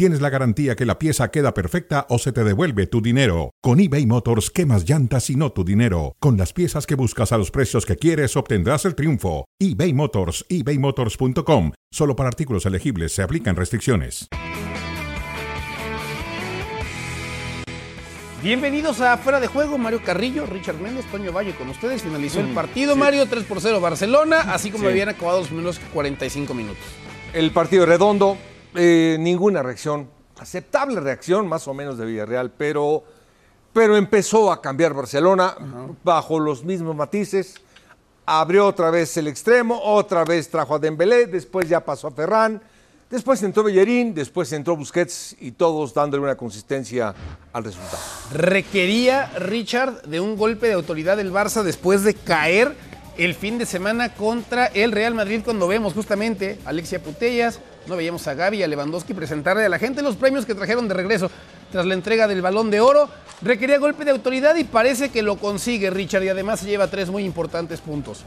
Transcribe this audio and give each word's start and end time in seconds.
tienes 0.00 0.22
la 0.22 0.30
garantía 0.30 0.76
que 0.76 0.86
la 0.86 0.98
pieza 0.98 1.30
queda 1.30 1.52
perfecta 1.52 2.06
o 2.08 2.18
se 2.18 2.32
te 2.32 2.42
devuelve 2.42 2.86
tu 2.86 3.02
dinero. 3.02 3.50
Con 3.60 3.80
eBay 3.80 4.06
Motors, 4.06 4.48
quemas 4.50 4.88
llantas 4.88 5.28
y 5.28 5.36
no 5.36 5.52
tu 5.52 5.62
dinero. 5.62 6.16
Con 6.20 6.38
las 6.38 6.54
piezas 6.54 6.86
que 6.86 6.94
buscas 6.94 7.32
a 7.32 7.36
los 7.36 7.50
precios 7.50 7.84
que 7.84 7.96
quieres, 7.96 8.34
obtendrás 8.34 8.86
el 8.86 8.94
triunfo. 8.94 9.44
eBay 9.58 9.92
Motors, 9.92 10.46
ebaymotors.com. 10.48 11.72
Solo 11.92 12.16
para 12.16 12.30
artículos 12.30 12.64
elegibles 12.64 13.12
se 13.12 13.20
aplican 13.22 13.56
restricciones. 13.56 14.26
Bienvenidos 18.42 19.02
a 19.02 19.18
Fuera 19.18 19.38
de 19.38 19.48
Juego, 19.48 19.76
Mario 19.76 20.00
Carrillo, 20.02 20.46
Richard 20.46 20.80
Méndez, 20.80 21.04
Toño 21.12 21.30
Valle 21.30 21.54
con 21.54 21.68
ustedes. 21.68 22.00
Finalizó 22.00 22.40
el 22.40 22.54
partido, 22.54 22.96
Mario, 22.96 23.26
3 23.26 23.44
por 23.44 23.60
0 23.60 23.82
Barcelona, 23.82 24.46
así 24.50 24.70
como 24.70 24.84
Sí. 24.84 24.90
habían 24.92 25.10
acabado 25.10 25.40
los 25.40 25.48
primeros 25.48 25.78
45 25.92 26.54
minutos. 26.54 26.84
El 27.34 27.50
partido 27.50 27.84
redondo, 27.84 28.38
eh, 28.74 29.16
ninguna 29.18 29.62
reacción, 29.62 30.08
aceptable 30.38 31.00
reacción 31.00 31.46
más 31.48 31.66
o 31.68 31.74
menos 31.74 31.98
de 31.98 32.06
Villarreal, 32.06 32.50
pero, 32.50 33.04
pero 33.72 33.96
empezó 33.96 34.52
a 34.52 34.60
cambiar 34.60 34.94
Barcelona 34.94 35.54
bajo 36.02 36.38
los 36.38 36.64
mismos 36.64 36.94
matices. 36.94 37.54
Abrió 38.26 38.66
otra 38.66 38.90
vez 38.90 39.16
el 39.16 39.26
extremo, 39.26 39.80
otra 39.82 40.24
vez 40.24 40.48
trajo 40.48 40.76
a 40.76 40.78
Dembélé, 40.78 41.26
después 41.26 41.68
ya 41.68 41.84
pasó 41.84 42.08
a 42.08 42.10
Ferran, 42.12 42.62
después 43.10 43.42
entró 43.42 43.64
Bellerín, 43.64 44.14
después 44.14 44.52
entró 44.52 44.76
Busquets 44.76 45.36
y 45.40 45.50
todos 45.52 45.92
dándole 45.92 46.22
una 46.22 46.36
consistencia 46.36 47.12
al 47.52 47.64
resultado. 47.64 47.98
Requería 48.32 49.26
Richard 49.38 50.02
de 50.02 50.20
un 50.20 50.36
golpe 50.36 50.68
de 50.68 50.74
autoridad 50.74 51.16
del 51.16 51.32
Barça 51.32 51.64
después 51.64 52.04
de 52.04 52.14
caer 52.14 52.76
el 53.18 53.34
fin 53.34 53.58
de 53.58 53.66
semana 53.66 54.14
contra 54.14 54.66
el 54.66 54.92
Real 54.92 55.14
Madrid 55.14 55.42
cuando 55.44 55.66
vemos 55.66 55.92
justamente 55.92 56.58
a 56.64 56.70
Alexia 56.70 57.02
Putellas, 57.02 57.60
no 57.90 57.96
veíamos 57.96 58.26
a 58.26 58.34
Gaby 58.34 58.58
y 58.58 58.62
a 58.62 58.68
Lewandowski 58.68 59.12
presentarle 59.12 59.66
a 59.66 59.68
la 59.68 59.78
gente 59.78 60.00
los 60.00 60.16
premios 60.16 60.46
que 60.46 60.54
trajeron 60.54 60.88
de 60.88 60.94
regreso 60.94 61.30
tras 61.70 61.84
la 61.84 61.94
entrega 61.94 62.26
del 62.26 62.40
balón 62.40 62.70
de 62.70 62.80
oro. 62.80 63.10
Requería 63.42 63.78
golpe 63.78 64.04
de 64.04 64.12
autoridad 64.12 64.56
y 64.56 64.64
parece 64.64 65.10
que 65.10 65.22
lo 65.22 65.36
consigue 65.36 65.90
Richard 65.90 66.22
y 66.22 66.28
además 66.28 66.60
se 66.60 66.66
lleva 66.66 66.86
tres 66.88 67.10
muy 67.10 67.24
importantes 67.24 67.80
puntos. 67.80 68.24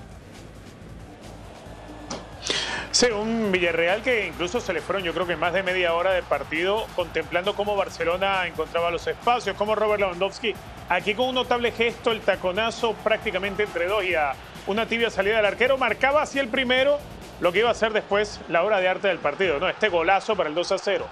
Sí, 2.91 3.07
un 3.07 3.51
Villarreal 3.51 4.03
que 4.03 4.27
incluso 4.27 4.59
se 4.59 4.71
le 4.71 4.79
fueron, 4.79 5.03
yo 5.03 5.13
creo 5.15 5.25
que 5.25 5.35
más 5.35 5.51
de 5.51 5.63
media 5.63 5.95
hora 5.95 6.11
de 6.11 6.21
partido, 6.21 6.85
contemplando 6.95 7.55
cómo 7.55 7.75
Barcelona 7.75 8.45
encontraba 8.45 8.91
los 8.91 9.07
espacios, 9.07 9.57
cómo 9.57 9.73
Robert 9.73 10.01
Lewandowski, 10.01 10.53
aquí 10.89 11.15
con 11.15 11.29
un 11.29 11.35
notable 11.35 11.71
gesto, 11.71 12.11
el 12.11 12.21
taconazo 12.21 12.93
prácticamente 13.03 13.63
entre 13.63 13.87
dos 13.87 14.03
y 14.03 14.13
a 14.13 14.33
una 14.67 14.85
tibia 14.85 15.09
salida 15.09 15.37
del 15.37 15.45
arquero, 15.47 15.79
marcaba 15.79 16.21
así 16.21 16.37
el 16.37 16.49
primero, 16.49 16.99
lo 17.43 17.51
que 17.51 17.59
iba 17.59 17.69
a 17.69 17.73
ser 17.73 17.91
después 17.91 18.39
la 18.47 18.63
hora 18.63 18.79
de 18.79 18.87
arte 18.87 19.09
del 19.09 19.19
partido, 19.19 19.59
¿no? 19.59 19.67
Este 19.67 19.89
golazo 19.89 20.33
para 20.33 20.47
el 20.47 20.55
2 20.55 20.71
a 20.71 20.77
0. 20.77 21.05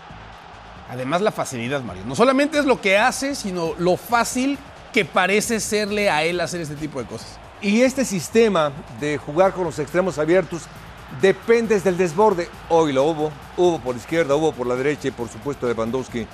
Además 0.89 1.19
la 1.19 1.33
facilidad, 1.33 1.81
Mario. 1.81 2.03
No 2.05 2.15
solamente 2.15 2.57
es 2.57 2.63
lo 2.63 2.79
que 2.79 2.97
hace, 2.97 3.35
sino 3.35 3.73
lo 3.77 3.97
fácil 3.97 4.57
que 4.93 5.03
parece 5.03 5.59
serle 5.59 6.09
a 6.09 6.23
él 6.23 6.39
hacer 6.39 6.61
este 6.61 6.75
tipo 6.75 6.99
de 6.99 7.05
cosas. 7.05 7.37
Y 7.61 7.81
este 7.81 8.05
sistema 8.05 8.71
de 9.01 9.17
jugar 9.17 9.51
con 9.51 9.65
los 9.65 9.77
extremos 9.77 10.17
abiertos 10.17 10.63
depende 11.21 11.77
del 11.81 11.97
desborde. 11.97 12.47
Hoy 12.69 12.93
lo 12.93 13.03
hubo, 13.03 13.31
hubo 13.57 13.79
por 13.79 13.97
izquierda, 13.97 14.33
hubo 14.33 14.53
por 14.53 14.67
la 14.67 14.77
derecha 14.77 15.09
y 15.09 15.11
por 15.11 15.27
supuesto 15.27 15.67
Lewandowski 15.67 16.25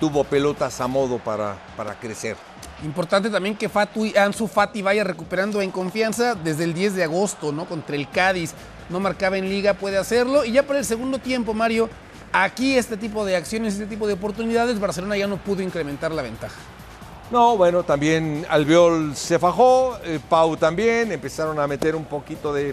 tuvo 0.00 0.24
pelotas 0.24 0.80
a 0.80 0.88
modo 0.88 1.18
para, 1.18 1.56
para 1.76 1.94
crecer. 1.94 2.36
Importante 2.84 3.30
también 3.30 3.56
que 3.56 3.68
Fatu 3.68 4.06
Ansu 4.18 4.46
Fati 4.46 4.82
vaya 4.82 5.02
recuperando 5.02 5.62
en 5.62 5.70
confianza 5.70 6.34
desde 6.34 6.64
el 6.64 6.74
10 6.74 6.94
de 6.96 7.04
agosto, 7.04 7.50
¿no? 7.52 7.64
Contra 7.64 7.96
el 7.96 8.08
Cádiz. 8.10 8.52
No 8.90 9.00
marcaba 9.00 9.38
en 9.38 9.48
liga, 9.48 9.74
puede 9.74 9.96
hacerlo. 9.96 10.44
Y 10.44 10.52
ya 10.52 10.62
para 10.64 10.78
el 10.78 10.84
segundo 10.84 11.18
tiempo, 11.18 11.54
Mario, 11.54 11.88
aquí 12.32 12.76
este 12.76 12.96
tipo 12.96 13.24
de 13.24 13.36
acciones, 13.36 13.74
este 13.74 13.86
tipo 13.86 14.06
de 14.06 14.12
oportunidades, 14.12 14.78
Barcelona 14.78 15.16
ya 15.16 15.26
no 15.26 15.38
pudo 15.38 15.62
incrementar 15.62 16.12
la 16.12 16.22
ventaja. 16.22 16.56
No, 17.30 17.56
bueno, 17.56 17.82
también 17.82 18.46
Albiol 18.48 19.16
se 19.16 19.38
fajó, 19.38 19.98
eh, 20.04 20.20
Pau 20.28 20.56
también, 20.56 21.10
empezaron 21.10 21.58
a 21.58 21.66
meter 21.66 21.96
un 21.96 22.04
poquito 22.04 22.52
de 22.52 22.72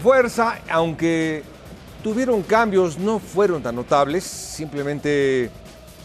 fuerza, 0.00 0.60
aunque 0.70 1.42
tuvieron 2.02 2.42
cambios, 2.42 2.98
no 2.98 3.18
fueron 3.18 3.62
tan 3.62 3.74
notables, 3.74 4.22
simplemente 4.22 5.50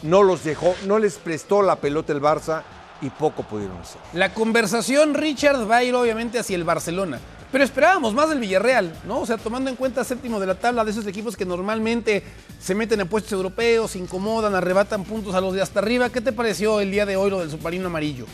no 0.01 0.23
los 0.23 0.43
dejó, 0.43 0.75
no 0.87 0.97
les 0.97 1.17
prestó 1.17 1.61
la 1.61 1.75
pelota 1.75 2.11
el 2.11 2.21
Barça 2.21 2.63
y 3.01 3.09
poco 3.09 3.43
pudieron 3.43 3.77
hacer. 3.77 4.01
La 4.13 4.33
conversación, 4.33 5.13
Richard, 5.13 5.69
va 5.69 5.77
a 5.77 5.83
ir 5.83 5.95
obviamente 5.95 6.39
hacia 6.39 6.55
el 6.55 6.63
Barcelona. 6.63 7.19
Pero 7.51 7.63
esperábamos 7.63 8.13
más 8.13 8.29
del 8.29 8.39
Villarreal, 8.39 8.93
¿no? 9.05 9.21
O 9.21 9.25
sea, 9.25 9.37
tomando 9.37 9.69
en 9.69 9.77
cuenta 9.77 10.03
séptimo 10.03 10.39
de 10.39 10.47
la 10.47 10.55
tabla 10.55 10.83
de 10.83 10.91
esos 10.91 11.07
equipos 11.07 11.37
que 11.37 11.45
normalmente 11.45 12.23
se 12.59 12.75
meten 12.75 12.99
en 12.99 13.07
puestos 13.07 13.31
europeos, 13.31 13.91
se 13.91 13.99
incomodan, 13.99 14.55
arrebatan 14.55 15.05
puntos 15.05 15.35
a 15.35 15.41
los 15.41 15.53
de 15.53 15.61
hasta 15.61 15.79
arriba. 15.79 16.09
¿Qué 16.09 16.19
te 16.19 16.33
pareció 16.33 16.81
el 16.81 16.91
día 16.91 17.05
de 17.05 17.15
hoy 17.15 17.29
lo 17.29 17.39
del 17.39 17.49
submarino 17.49 17.87
amarillo? 17.87 18.25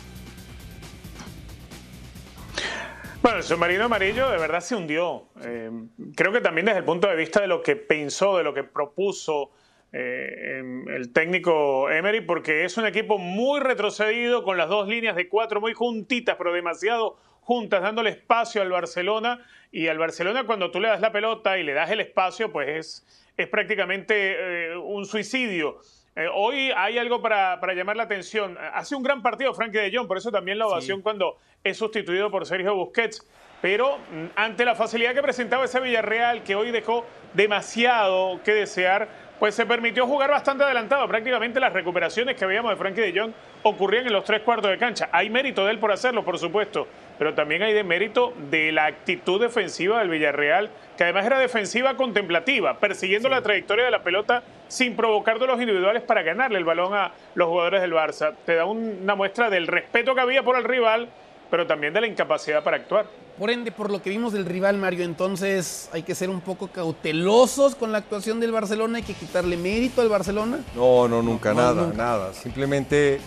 Bueno, 3.22 3.38
el 3.38 3.44
submarino 3.44 3.86
amarillo 3.86 4.32
de 4.32 4.38
verdad 4.40 4.62
se 4.62 4.76
hundió. 4.76 5.26
Eh, 5.44 5.70
creo 6.16 6.32
que 6.32 6.42
también 6.42 6.66
desde 6.66 6.80
el 6.80 6.86
punto 6.86 7.08
de 7.08 7.16
vista 7.16 7.42
de 7.42 7.48
lo 7.48 7.62
que 7.62 7.76
pensó, 7.76 8.38
de 8.38 8.44
lo 8.44 8.56
que 8.56 8.64
propuso 8.64 9.52
eh, 9.94 10.58
em, 10.60 10.88
el 10.90 11.12
técnico 11.12 11.90
Emery, 11.90 12.22
porque 12.22 12.64
es 12.64 12.78
un 12.78 12.86
equipo 12.86 13.18
muy 13.18 13.60
retrocedido, 13.60 14.44
con 14.44 14.58
las 14.58 14.70
dos 14.70 14.88
líneas 14.88 15.16
de 15.16 15.28
cuatro 15.28 15.60
muy 15.60 15.74
juntitas, 15.74 16.36
pero 16.38 16.54
demasiado 16.54 17.18
juntas, 17.42 17.82
dándole 17.82 18.12
espacio 18.12 18.62
al 18.62 18.70
Barcelona. 18.70 19.46
Y 19.72 19.88
al 19.88 19.98
Barcelona, 19.98 20.46
cuando 20.46 20.72
tú 20.72 20.80
le 20.80 20.90
das 20.90 21.02
la 21.02 21.12
pelota 21.12 21.58
y 21.58 21.64
le 21.64 21.74
das 21.74 21.90
el 21.92 22.02
espacio, 22.02 22.52
pues 22.52 22.70
es, 22.70 23.32
es 23.38 23.48
prácticamente 23.48 24.72
eh, 24.72 24.78
un 24.78 25.06
suicidio. 25.06 25.80
Eh, 26.16 26.28
hoy 26.34 26.72
hay 26.76 26.98
algo 26.98 27.22
para, 27.22 27.60
para, 27.62 27.74
llamar 27.74 27.96
la 27.96 28.04
atención. 28.04 28.58
Hace 28.74 28.96
un 28.96 29.04
gran 29.04 29.22
partido 29.22 29.54
Frankie 29.54 29.78
de 29.78 29.96
Jong, 29.96 30.08
por 30.08 30.18
eso 30.18 30.30
también 30.30 30.60
la 30.60 30.68
ovación 30.68 30.98
sí. 31.00 31.04
cuando 31.04 31.38
es 31.64 31.78
sustituido 31.78 32.30
por 32.30 32.46
Sergio 32.46 32.76
Busquets. 32.76 33.26
Pero 33.62 33.98
mm, 33.98 34.26
ante 34.36 34.66
la 34.66 34.76
facilidad 34.76 35.14
que 35.14 35.22
presentaba 35.22 35.66
ese 35.66 35.80
Villarreal, 35.80 36.44
que 36.44 36.56
hoy 36.56 36.72
dejó 36.72 37.06
demasiado 37.34 38.42
que 38.44 38.54
desear, 38.54 39.08
pues 39.42 39.56
se 39.56 39.66
permitió 39.66 40.06
jugar 40.06 40.30
bastante 40.30 40.64
adelantado. 40.64 41.08
Prácticamente 41.08 41.60
las 41.60 41.74
recuperaciones 41.74 42.36
que 42.36 42.46
veíamos 42.46 42.70
de 42.70 42.76
Frankie 42.78 43.02
de 43.02 43.20
Jong 43.20 43.32
ocurrían 43.64 44.06
en 44.06 44.14
los 44.14 44.24
tres 44.24 44.42
cuartos 44.42 44.70
de 44.70 44.78
cancha. 44.78 45.10
Hay 45.12 45.32
mérito 45.32 45.66
de 45.66 45.72
él 45.72 45.80
por 45.80 45.92
hacerlo, 45.92 46.24
por 46.24 46.38
supuesto, 46.38 46.88
pero 47.18 47.34
también 47.34 47.64
hay 47.64 47.74
de 47.74 47.84
mérito 47.84 48.36
de 48.52 48.72
la 48.72 48.86
actitud 48.86 49.42
defensiva 49.42 49.98
del 49.98 50.10
Villarreal, 50.10 50.70
que 50.96 51.06
además 51.06 51.26
era 51.26 51.40
defensiva 51.40 51.98
contemplativa, 51.98 52.78
persiguiendo 52.78 53.30
sí. 53.30 53.34
la 53.34 53.42
trayectoria 53.42 53.86
de 53.86 53.90
la 53.90 54.04
pelota 54.04 54.44
sin 54.68 54.96
provocar 54.96 55.40
de 55.40 55.48
los 55.48 55.60
individuales 55.60 56.04
para 56.04 56.22
ganarle 56.22 56.60
el 56.60 56.64
balón 56.64 56.94
a 56.94 57.12
los 57.34 57.48
jugadores 57.48 57.82
del 57.82 57.94
Barça. 57.94 58.36
Te 58.46 58.54
da 58.54 58.66
una 58.66 59.16
muestra 59.16 59.50
del 59.50 59.66
respeto 59.66 60.14
que 60.14 60.22
había 60.22 60.44
por 60.44 60.56
el 60.56 60.66
rival, 60.66 61.10
pero 61.50 61.66
también 61.66 61.94
de 61.94 62.02
la 62.02 62.06
incapacidad 62.06 62.64
para 62.64 62.78
actuar. 62.78 63.08
Por 63.42 63.50
ende, 63.50 63.72
por 63.72 63.90
lo 63.90 64.04
que 64.04 64.12
vimos 64.12 64.34
del 64.34 64.46
rival, 64.46 64.78
Mario, 64.78 65.04
entonces 65.04 65.90
hay 65.92 66.04
que 66.04 66.14
ser 66.14 66.30
un 66.30 66.42
poco 66.42 66.68
cautelosos 66.68 67.74
con 67.74 67.92
la 67.92 67.98
actuación 67.98 68.40
del 68.40 68.52
Barcelona, 68.52 69.00
hay 69.00 69.04
que 69.04 69.16
quitarle 69.16 69.58
mérito 69.58 70.02
al 70.02 70.10
Barcelona. 70.10 70.60
No, 70.76 71.08
no, 71.08 71.24
nunca, 71.24 71.52
no, 71.52 71.60
nada, 71.60 71.82
nunca. 71.82 71.98
nada. 71.98 72.34
Simplemente 72.36 73.20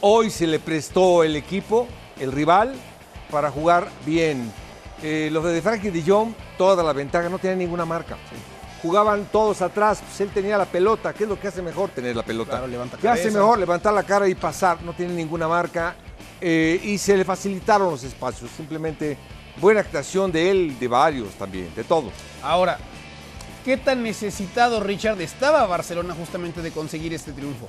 hoy 0.00 0.30
se 0.30 0.46
le 0.46 0.60
prestó 0.60 1.24
el 1.24 1.36
equipo, 1.36 1.86
el 2.18 2.32
rival, 2.32 2.72
para 3.30 3.50
jugar 3.50 3.90
bien. 4.06 4.50
Eh, 5.02 5.28
los 5.30 5.44
de 5.44 5.60
Frankie 5.60 5.90
de 5.90 6.10
Jong, 6.10 6.32
toda 6.56 6.82
la 6.82 6.94
ventaja, 6.94 7.28
no 7.28 7.38
tenían 7.38 7.58
ninguna 7.58 7.84
marca. 7.84 8.16
Sí. 8.30 8.36
Jugaban 8.80 9.26
todos 9.30 9.60
atrás, 9.60 10.02
pues 10.02 10.22
él 10.22 10.30
tenía 10.32 10.56
la 10.56 10.64
pelota. 10.64 11.12
¿Qué 11.12 11.24
es 11.24 11.28
lo 11.28 11.38
que 11.38 11.48
hace 11.48 11.60
mejor? 11.60 11.90
Tener 11.90 12.16
la 12.16 12.22
pelota. 12.22 12.52
Claro, 12.52 12.66
levanta 12.66 12.96
¿Qué 12.96 13.08
hace 13.08 13.30
mejor? 13.30 13.58
Levantar 13.58 13.92
la 13.92 14.04
cara 14.04 14.26
y 14.26 14.34
pasar. 14.34 14.82
No 14.82 14.94
tiene 14.94 15.12
ninguna 15.12 15.46
marca. 15.46 15.96
Eh, 16.40 16.80
y 16.82 16.96
se 16.96 17.14
le 17.14 17.26
facilitaron 17.26 17.90
los 17.90 18.02
espacios. 18.04 18.50
Simplemente 18.56 19.18
buena 19.60 19.80
actuación 19.80 20.32
de 20.32 20.50
él, 20.50 20.78
de 20.78 20.88
varios 20.88 21.34
también, 21.34 21.72
de 21.74 21.84
todos. 21.84 22.12
Ahora, 22.42 22.78
¿qué 23.64 23.76
tan 23.76 24.02
necesitado, 24.02 24.80
Richard, 24.80 25.20
estaba 25.20 25.66
Barcelona 25.66 26.14
justamente 26.14 26.62
de 26.62 26.70
conseguir 26.70 27.12
este 27.12 27.32
triunfo? 27.32 27.68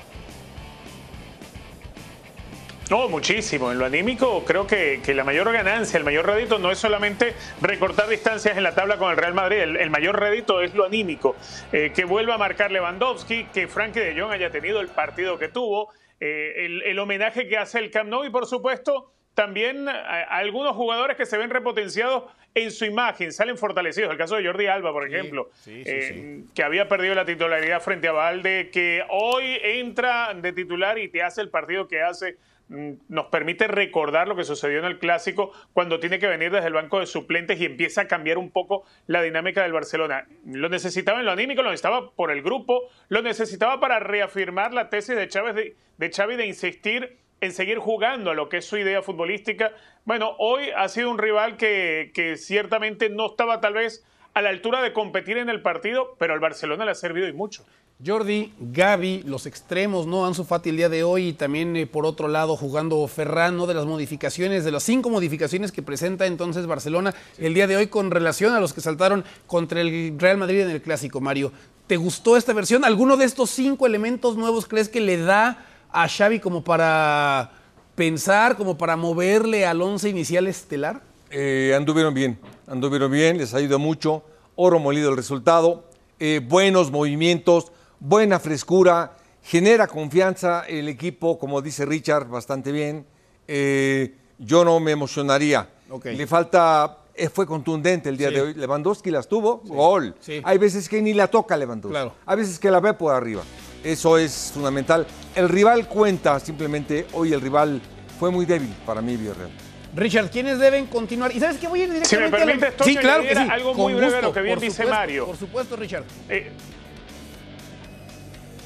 No, 2.92 3.08
muchísimo. 3.08 3.72
En 3.72 3.80
lo 3.80 3.86
anímico, 3.86 4.44
creo 4.44 4.68
que, 4.68 5.00
que, 5.02 5.14
la 5.14 5.24
mayor 5.24 5.50
ganancia, 5.54 5.98
el 5.98 6.04
mayor 6.04 6.26
rédito 6.26 6.60
no 6.60 6.72
es 6.72 6.78
solamente 6.78 7.34
recortar 7.62 8.10
distancias 8.10 8.58
en 8.58 8.64
la 8.64 8.76
tabla 8.76 8.98
con 8.98 9.10
el 9.10 9.16
Real 9.16 9.34
Madrid. 9.34 9.60
El, 9.60 9.78
el 9.78 9.90
mayor 9.90 10.20
rédito 10.20 10.62
es 10.62 10.74
lo 10.76 10.86
anímico. 10.86 11.38
Eh, 11.72 11.94
que 11.96 12.04
vuelva 12.04 12.36
a 12.36 12.38
marcar 12.38 12.70
Lewandowski, 12.70 13.46
que 13.46 13.70
Frankie 13.70 14.02
de 14.02 14.20
Jong 14.20 14.34
haya 14.34 14.50
tenido 14.50 14.82
el 14.82 14.90
partido 14.90 15.40
que 15.40 15.48
tuvo, 15.48 15.88
eh, 16.20 16.66
el, 16.66 16.82
el, 16.82 17.00
homenaje 17.00 17.48
que 17.48 17.58
hace 17.58 17.80
el 17.80 17.92
Camp 17.92 18.10
Nou 18.10 18.26
y, 18.26 18.30
por 18.30 18.46
supuesto, 18.46 19.14
también 19.34 19.88
algunos 19.88 20.76
jugadores 20.76 21.18
que 21.18 21.26
se 21.26 21.38
ven 21.38 21.50
repotenciados 21.50 22.24
en 22.54 22.72
su 22.72 22.86
imagen, 22.86 23.32
salen 23.32 23.58
fortalecidos. 23.58 24.12
El 24.12 24.18
caso 24.18 24.36
de 24.36 24.46
Jordi 24.46 24.68
Alba, 24.68 24.92
por 24.92 25.08
ejemplo, 25.08 25.50
eh, 25.66 26.44
que 26.54 26.64
había 26.64 26.88
perdido 26.88 27.16
la 27.16 27.26
titularidad 27.26 27.82
frente 27.82 28.08
a 28.08 28.12
Valde, 28.12 28.70
que 28.72 29.04
hoy 29.10 29.58
entra 29.64 30.34
de 30.34 30.52
titular 30.52 30.98
y 30.98 31.08
te 31.08 31.24
hace 31.24 31.42
el 31.42 31.50
partido 31.50 31.88
que 31.88 32.02
hace 32.02 32.38
mm, 32.68 32.92
nos 33.08 33.28
permite 33.28 33.68
recordar 33.68 34.28
lo 34.28 34.36
que 34.36 34.44
sucedió 34.44 34.80
en 34.80 34.86
el 34.86 35.00
clásico 35.00 35.54
cuando 35.72 36.02
tiene 36.02 36.20
que 36.20 36.28
venir 36.28 36.52
desde 36.52 36.68
el 36.68 36.74
banco 36.74 37.00
de 37.00 37.06
suplentes 37.06 37.60
y 37.62 37.66
empieza 37.66 38.02
a 38.02 38.08
cambiar 38.08 38.38
un 38.38 38.52
poco 38.52 38.84
la 39.08 39.22
dinámica 39.22 39.64
del 39.64 39.72
Barcelona. 39.72 40.28
Lo 40.46 40.68
necesitaba 40.68 41.20
en 41.20 41.26
lo 41.26 41.32
anímico, 41.32 41.62
lo 41.62 41.70
necesitaba 41.70 42.12
por 42.12 42.32
el 42.32 42.42
grupo, 42.42 42.90
lo 43.08 43.22
necesitaba 43.22 43.80
para 43.80 44.00
reafirmar 44.00 44.74
la 44.74 44.90
tesis 44.90 45.16
de 45.16 45.30
Chávez 45.30 45.56
de, 45.56 45.76
de 45.98 46.12
Xavi 46.12 46.36
de 46.36 46.48
insistir 46.48 47.21
en 47.42 47.52
seguir 47.52 47.80
jugando 47.80 48.32
a 48.32 48.34
lo 48.34 48.50
que 48.50 48.58
es 48.58 48.66
su 48.66 48.78
idea 48.78 49.02
futbolística. 49.02 49.72
Bueno, 50.06 50.36
hoy 50.38 50.70
ha 50.76 50.88
sido 50.88 51.10
un 51.10 51.18
rival 51.18 51.58
que, 51.58 52.12
que 52.14 52.38
ciertamente 52.38 53.10
no 53.10 53.28
estaba 53.28 53.60
tal 53.60 53.74
vez 53.74 54.06
a 54.34 54.42
la 54.42 54.50
altura 54.50 54.82
de 54.82 54.94
competir 54.94 55.38
en 55.38 55.50
el 55.50 55.62
partido, 55.62 56.16
pero 56.18 56.34
al 56.34 56.40
Barcelona 56.40 56.86
le 56.86 56.92
ha 56.92 56.96
servido 56.96 57.28
y 57.28 57.34
mucho. 57.34 57.66
Jordi, 58.04 58.52
Gaby, 58.60 59.24
los 59.28 59.46
extremos, 59.46 60.08
¿no? 60.08 60.26
Ansu 60.26 60.44
Fati 60.44 60.70
el 60.70 60.78
día 60.78 60.90
de 60.90 61.04
hoy 61.04 61.28
y 61.28 61.34
también 61.34 61.76
eh, 61.76 61.86
por 61.86 62.08
otro 62.08 62.28
lado 62.28 62.56
jugando 62.56 63.08
Ferran, 63.08 63.58
¿no? 63.58 63.68
De 63.68 63.76
las 63.76 63.86
modificaciones, 63.86 64.66
de 64.66 64.72
las 64.72 64.82
cinco 64.82 65.12
modificaciones 65.12 65.72
que 65.72 65.84
presenta 65.84 66.26
entonces 66.26 66.66
Barcelona 66.66 67.14
el 67.38 67.54
día 67.54 67.68
de 67.68 67.78
hoy 67.78 67.88
con 67.88 68.10
relación 68.10 68.54
a 68.54 68.60
los 68.60 68.74
que 68.74 68.82
saltaron 68.82 69.24
contra 69.46 69.82
el 69.82 70.16
Real 70.18 70.38
Madrid 70.38 70.62
en 70.62 70.72
el 70.72 70.82
Clásico, 70.82 71.22
Mario. 71.22 71.52
¿Te 71.86 71.98
gustó 71.98 72.38
esta 72.38 72.54
versión? 72.54 72.86
¿Alguno 72.86 73.18
de 73.18 73.26
estos 73.26 73.52
cinco 73.52 73.86
elementos 73.86 74.36
nuevos 74.36 74.66
crees 74.66 74.90
que 74.90 75.02
le 75.02 75.18
da 75.18 75.68
a 75.92 76.08
Xavi 76.08 76.40
como 76.40 76.64
para 76.64 77.52
pensar, 77.96 78.58
como 78.58 78.78
para 78.78 78.96
moverle 78.96 79.66
al 79.66 79.82
once 79.82 80.10
inicial 80.10 80.48
estelar? 80.48 81.02
Eh, 81.30 81.74
anduvieron 81.76 82.14
bien, 82.14 82.40
anduvieron 82.68 83.12
bien, 83.12 83.38
les 83.38 83.54
ayudado 83.54 83.80
mucho. 83.80 84.24
Oro 84.56 84.80
molido 84.80 85.10
el 85.10 85.16
resultado, 85.16 85.86
eh, 86.20 86.42
buenos 86.44 86.92
movimientos, 86.92 87.72
buena 88.00 88.40
frescura, 88.40 89.14
genera 89.42 89.88
confianza 89.88 90.66
el 90.68 90.88
equipo, 90.90 91.40
como 91.40 91.62
dice 91.62 91.86
Richard, 91.86 92.28
bastante 92.28 92.72
bien. 92.72 93.06
Eh, 93.48 94.16
yo 94.38 94.66
no 94.66 94.80
me 94.80 94.92
emocionaría. 94.92 95.70
Le 96.04 96.28
falta, 96.28 97.00
fue 97.34 97.46
contundente 97.46 98.10
el 98.10 98.18
día 98.18 98.30
de 98.30 98.42
hoy. 98.42 98.54
Lewandowski 98.54 99.12
las 99.12 99.28
tuvo, 99.28 99.58
gol. 99.66 100.16
Hay 100.44 100.58
veces 100.58 100.88
que 100.88 101.02
ni 101.02 101.14
la 101.14 101.28
toca 101.28 101.58
Lewandowski. 101.58 101.94
Claro. 101.94 102.14
Hay 102.26 102.38
veces 102.38 102.60
que 102.60 102.72
la 102.72 102.80
ve 102.80 102.94
por 102.94 103.14
arriba. 103.14 103.44
Eso 103.84 104.18
es 104.18 104.52
fundamental. 104.54 105.08
El 105.36 105.50
rival 105.50 105.88
cuenta 105.88 106.40
simplemente. 106.40 107.08
Hoy 107.14 107.34
el 107.34 107.42
rival 107.42 107.82
fue 108.20 108.32
muy 108.32 108.46
débil 108.46 108.74
para 108.86 109.02
mí, 109.02 109.16
Villarreal. 109.18 109.50
Richard, 109.96 110.30
¿quiénes 110.30 110.60
deben 110.60 110.86
continuar? 110.86 111.36
¿Y 111.36 111.40
sabes 111.40 111.58
qué? 111.58 111.68
Voy 111.68 111.82
a 111.82 111.84
ir 111.84 111.94
directamente 111.94 112.38
Si 112.38 112.46
me 112.46 112.58
permite, 112.58 112.84
sí, 112.84 112.96
claro 112.96 113.24
que 113.24 113.36
sí. 113.36 113.48
algo 113.50 113.74
muy 113.74 113.94
breve 113.94 114.22
lo 114.22 114.32
que 114.32 114.42
bien 114.42 114.60
dice 114.60 114.86
Mario. 114.86 115.26
Por 115.26 115.38
supuesto, 115.38 115.76
Richard. 115.76 116.06
Eh, 116.30 116.52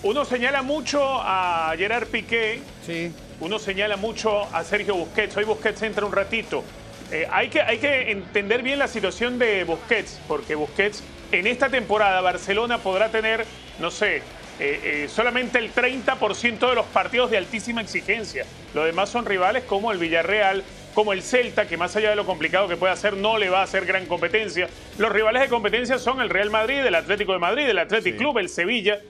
uno 0.04 0.24
señala 0.24 0.62
mucho 0.62 1.02
a 1.04 1.74
Gerard 1.78 2.08
Piqué. 2.08 2.62
Sí. 2.86 3.12
Uno 3.40 3.58
señala 3.58 3.98
mucho 3.98 4.44
a 4.54 4.64
Sergio 4.64 4.96
Busquets. 4.96 5.36
Hoy 5.36 5.46
Busquets 5.46 5.82
entra 5.82 6.06
un 6.06 6.12
ratito. 6.12 6.64
Eh, 7.12 7.28
hay, 7.32 7.50
que, 7.50 7.62
hay 7.62 7.80
que 7.80 8.12
entender 8.12 8.62
bien 8.62 8.78
la 8.78 8.88
situación 8.88 9.40
de 9.40 9.64
Busquets, 9.64 10.20
porque 10.28 10.56
Busquets 10.56 11.02
en 11.32 11.48
esta 11.48 11.70
temporada 11.70 12.22
Barcelona 12.22 12.78
podrá 12.78 13.10
tener, 13.10 13.46
no 13.80 13.90
sé, 13.90 14.22
eh, 14.60 15.04
eh, 15.04 15.08
solamente 15.10 15.60
el 15.60 15.74
30% 15.74 16.70
de 16.70 16.76
los 16.76 16.86
partidos 16.86 17.32
de 17.32 17.38
altísima 17.38 17.82
exigencia. 17.82 18.46
Los 18.74 18.86
demás 18.86 19.10
son 19.10 19.26
rivales 19.26 19.64
como 19.64 19.92
el 19.92 19.98
Villarreal, 19.98 20.64
como 20.94 21.12
el 21.12 21.22
Celta, 21.22 21.68
que 21.68 21.76
más 21.76 21.96
allá 21.96 22.10
de 22.10 22.16
lo 22.16 22.26
complicado 22.26 22.70
que 22.70 22.78
puede 22.78 22.94
hacer, 22.94 23.18
no 23.18 23.38
le 23.38 23.50
va 23.50 23.60
a 23.60 23.64
hacer 23.64 23.86
gran 23.86 24.06
competencia. 24.06 24.70
Los 24.98 25.12
rivales 25.12 25.42
de 25.42 25.50
competencia 25.50 26.00
son 26.00 26.22
el 26.22 26.30
Real 26.30 26.50
Madrid, 26.50 26.78
el 26.78 26.96
Atlético 26.96 27.34
de 27.34 27.40
Madrid, 27.40 27.68
el 27.68 27.80
Athletic 27.80 28.18
Club, 28.18 28.38
el 28.38 28.48
Sevilla, 28.48 29.02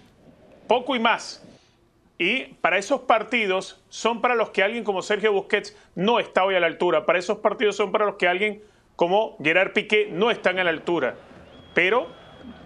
poco 0.67 0.95
y 0.95 0.99
más. 0.99 1.43
Y 2.17 2.45
para 2.61 2.77
esos 2.77 3.01
partidos 3.01 3.83
son 3.89 4.21
para 4.21 4.35
los 4.35 4.49
que 4.49 4.63
alguien 4.63 4.83
como 4.83 5.01
Sergio 5.01 5.31
Busquets 5.31 5.75
no 5.93 6.19
está 6.19 6.43
hoy 6.43 6.55
a 6.55 6.59
la 6.59 6.67
altura. 6.67 7.05
Para 7.05 7.19
esos 7.19 7.37
partidos 7.39 7.75
son 7.75 7.91
para 7.91 8.05
los 8.05 8.15
que 8.15 8.27
alguien 8.27 8.63
como 8.95 9.37
Gerard 9.43 9.73
Piqué 9.73 10.07
no 10.09 10.31
están 10.31 10.57
a 10.57 10.63
la 10.63 10.69
altura. 10.71 11.15
Pero 11.73 12.07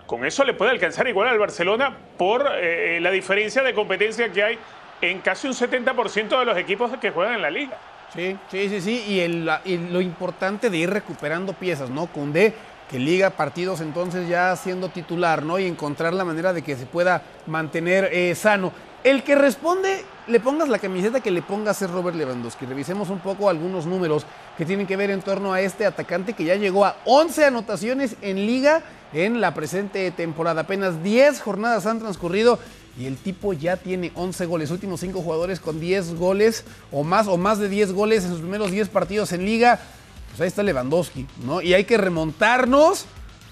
con 0.09 0.25
eso 0.25 0.43
le 0.43 0.55
puede 0.55 0.71
alcanzar 0.71 1.07
igual 1.07 1.27
al 1.27 1.37
Barcelona 1.37 1.95
por 2.17 2.41
eh, 2.41 2.97
eh, 2.97 2.99
la 2.99 3.11
diferencia 3.11 3.61
de 3.61 3.75
competencia 3.75 4.31
que 4.31 4.43
hay 4.43 4.57
en 5.01 5.19
casi 5.19 5.45
un 5.45 5.53
70% 5.53 6.39
de 6.39 6.45
los 6.45 6.57
equipos 6.57 6.91
que 6.97 7.11
juegan 7.11 7.35
en 7.35 7.43
la 7.43 7.51
liga. 7.51 7.77
Sí, 8.15 8.35
sí, 8.49 8.69
sí, 8.69 8.81
sí. 8.81 9.03
Y, 9.07 9.77
lo 9.77 10.01
importante 10.01 10.71
de 10.71 10.77
ir 10.77 10.89
recuperando 10.89 11.53
piezas, 11.53 11.91
¿no? 11.91 12.07
Cundé, 12.07 12.55
que 12.89 12.97
liga 12.97 13.29
partidos 13.29 13.81
entonces 13.81 14.27
ya 14.27 14.55
siendo 14.55 14.89
titular, 14.89 15.43
¿no? 15.43 15.59
Y 15.59 15.67
encontrar 15.67 16.11
la 16.15 16.25
manera 16.25 16.53
de 16.53 16.63
que 16.63 16.75
se 16.75 16.87
pueda 16.87 17.21
mantener 17.45 18.09
eh, 18.11 18.33
sano. 18.33 18.73
El 19.03 19.23
que 19.23 19.35
responde, 19.35 20.03
le 20.27 20.41
pongas 20.41 20.67
la 20.67 20.77
camiseta 20.77 21.21
que 21.21 21.31
le 21.31 21.41
pongas 21.41 21.81
es 21.81 21.89
Robert 21.89 22.17
Lewandowski. 22.17 22.65
Revisemos 22.65 23.09
un 23.09 23.19
poco 23.19 23.49
algunos 23.49 23.85
números 23.85 24.25
que 24.57 24.65
tienen 24.65 24.85
que 24.85 24.97
ver 24.97 25.09
en 25.09 25.21
torno 25.21 25.53
a 25.53 25.61
este 25.61 25.85
atacante 25.85 26.33
que 26.33 26.43
ya 26.43 26.55
llegó 26.55 26.83
a 26.83 26.97
11 27.05 27.45
anotaciones 27.45 28.17
en 28.21 28.45
liga 28.45 28.83
en 29.13 29.39
la 29.39 29.53
presente 29.53 30.11
temporada. 30.11 30.61
Apenas 30.61 31.01
10 31.01 31.39
jornadas 31.39 31.85
han 31.85 31.99
transcurrido 31.99 32.59
y 32.99 33.05
el 33.05 33.15
tipo 33.15 33.53
ya 33.53 33.77
tiene 33.77 34.11
11 34.15 34.45
goles. 34.47 34.69
Últimos 34.69 34.99
5 34.99 35.21
jugadores 35.21 35.61
con 35.61 35.79
10 35.79 36.15
goles 36.15 36.65
o 36.91 37.05
más 37.05 37.27
o 37.27 37.37
más 37.37 37.57
de 37.57 37.69
10 37.69 37.93
goles 37.93 38.25
en 38.25 38.31
sus 38.31 38.41
primeros 38.41 38.69
10 38.69 38.89
partidos 38.89 39.31
en 39.31 39.45
liga. 39.45 39.79
Pues 40.29 40.41
ahí 40.41 40.47
está 40.47 40.61
Lewandowski, 40.61 41.25
¿no? 41.45 41.61
Y 41.61 41.73
hay 41.73 41.85
que 41.85 41.97
remontarnos 41.97 43.05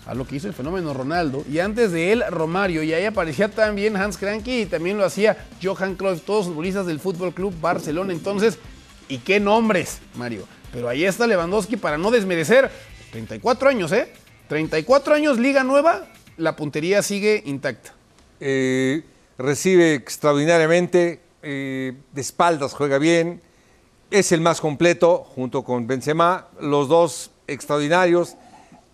a 0.07 0.15
lo 0.15 0.25
que 0.25 0.37
hizo 0.37 0.47
el 0.47 0.53
fenómeno 0.53 0.93
Ronaldo. 0.93 1.43
Y 1.51 1.59
antes 1.59 1.91
de 1.91 2.13
él, 2.13 2.23
Romario. 2.29 2.81
Y 2.81 2.93
ahí 2.93 3.05
aparecía 3.05 3.49
también 3.49 3.97
Hans 3.97 4.17
Kranke 4.17 4.61
y 4.61 4.65
también 4.65 4.97
lo 4.97 5.05
hacía 5.05 5.45
Johan 5.61 5.95
Cruyff, 5.95 6.21
todos 6.21 6.45
futbolistas 6.45 6.85
del 6.85 6.99
Fútbol 6.99 7.33
Club 7.33 7.53
Barcelona. 7.59 8.13
Entonces, 8.13 8.57
¿y 9.09 9.17
qué 9.19 9.39
nombres, 9.39 9.99
Mario? 10.15 10.47
Pero 10.71 10.87
ahí 10.87 11.03
está 11.03 11.27
Lewandowski 11.27 11.75
para 11.75 11.97
no 11.97 12.09
desmerecer. 12.09 12.71
34 13.11 13.69
años, 13.69 13.91
¿eh? 13.91 14.13
34 14.47 15.13
años, 15.13 15.37
Liga 15.39 15.63
Nueva, 15.63 16.07
la 16.37 16.55
puntería 16.55 17.01
sigue 17.01 17.43
intacta. 17.45 17.93
Eh, 18.39 19.03
recibe 19.37 19.93
extraordinariamente, 19.93 21.21
eh, 21.41 21.93
de 22.13 22.21
espaldas 22.21 22.73
juega 22.73 22.97
bien, 22.97 23.41
es 24.09 24.31
el 24.31 24.39
más 24.39 24.61
completo 24.61 25.25
junto 25.35 25.63
con 25.63 25.85
Benzema, 25.85 26.47
los 26.61 26.87
dos 26.87 27.31
extraordinarios. 27.47 28.37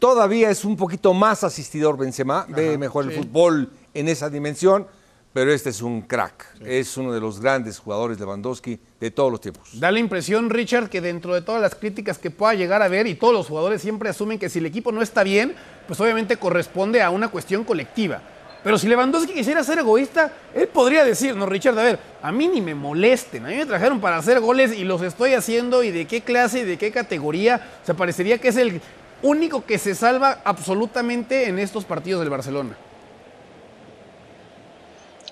Todavía 0.03 0.50
es 0.50 0.65
un 0.65 0.75
poquito 0.75 1.13
más 1.13 1.45
asistidor 1.45 1.97
Benzema, 1.97 2.45
ve 2.50 2.77
mejor 2.77 3.05
el 3.05 3.13
fútbol 3.13 3.71
en 3.94 4.09
esa 4.09 4.29
dimensión, 4.29 4.85
pero 5.31 5.53
este 5.53 5.69
es 5.69 5.81
un 5.81 6.01
crack. 6.01 6.45
Es 6.59 6.97
uno 6.97 7.13
de 7.13 7.21
los 7.21 7.39
grandes 7.39 7.80
jugadores 7.80 8.18
de 8.18 8.25
Lewandowski 8.25 8.78
de 8.99 9.11
todos 9.11 9.31
los 9.31 9.39
tiempos. 9.39 9.80
Da 9.80 9.92
la 9.92 9.99
impresión, 9.99 10.49
Richard, 10.49 10.89
que 10.89 10.99
dentro 10.99 11.33
de 11.33 11.42
todas 11.42 11.61
las 11.61 11.75
críticas 11.75 12.18
que 12.18 12.31
pueda 12.31 12.54
llegar 12.54 12.81
a 12.81 12.89
ver, 12.89 13.07
y 13.07 13.16
todos 13.16 13.33
los 13.33 13.47
jugadores 13.47 13.81
siempre 13.81 14.09
asumen 14.09 14.37
que 14.37 14.49
si 14.49 14.59
el 14.59 14.66
equipo 14.66 14.92
no 14.92 15.01
está 15.01 15.23
bien, 15.23 15.56
pues 15.87 16.01
obviamente 16.01 16.35
corresponde 16.35 17.01
a 17.01 17.09
una 17.09 17.30
cuestión 17.30 17.63
colectiva. 17.63 18.21
Pero 18.61 18.78
si 18.78 18.89
Lewandowski 18.89 19.33
quisiera 19.33 19.63
ser 19.63 19.80
egoísta, 19.80 20.33
él 20.54 20.68
podría 20.68 21.06
decir, 21.06 21.33
no, 21.33 21.45
Richard, 21.45 21.80
a 21.80 21.83
ver, 21.83 21.99
a 22.21 22.30
mí 22.30 22.49
ni 22.49 22.59
me 22.59 22.75
molesten, 22.75 23.45
a 23.45 23.49
mí 23.49 23.56
me 23.56 23.66
trajeron 23.66 24.01
para 24.01 24.18
hacer 24.18 24.42
goles 24.42 24.78
y 24.78 24.83
los 24.83 25.01
estoy 25.01 25.33
haciendo 25.33 25.81
y 25.81 25.92
de 25.92 26.07
qué 26.07 26.19
clase 26.19 26.59
y 26.59 26.63
de 26.63 26.78
qué 26.78 26.92
categoría. 26.92 27.66
O 27.81 27.85
sea, 27.85 27.95
parecería 27.95 28.37
que 28.37 28.49
es 28.49 28.57
el 28.57 28.81
único 29.23 29.65
que 29.65 29.77
se 29.80 29.95
salva 29.95 30.42
absolutamente 30.44 31.47
en 31.47 31.57
estos 31.57 31.85
partidos 31.85 32.21
del 32.21 32.30
Barcelona. 32.30 32.75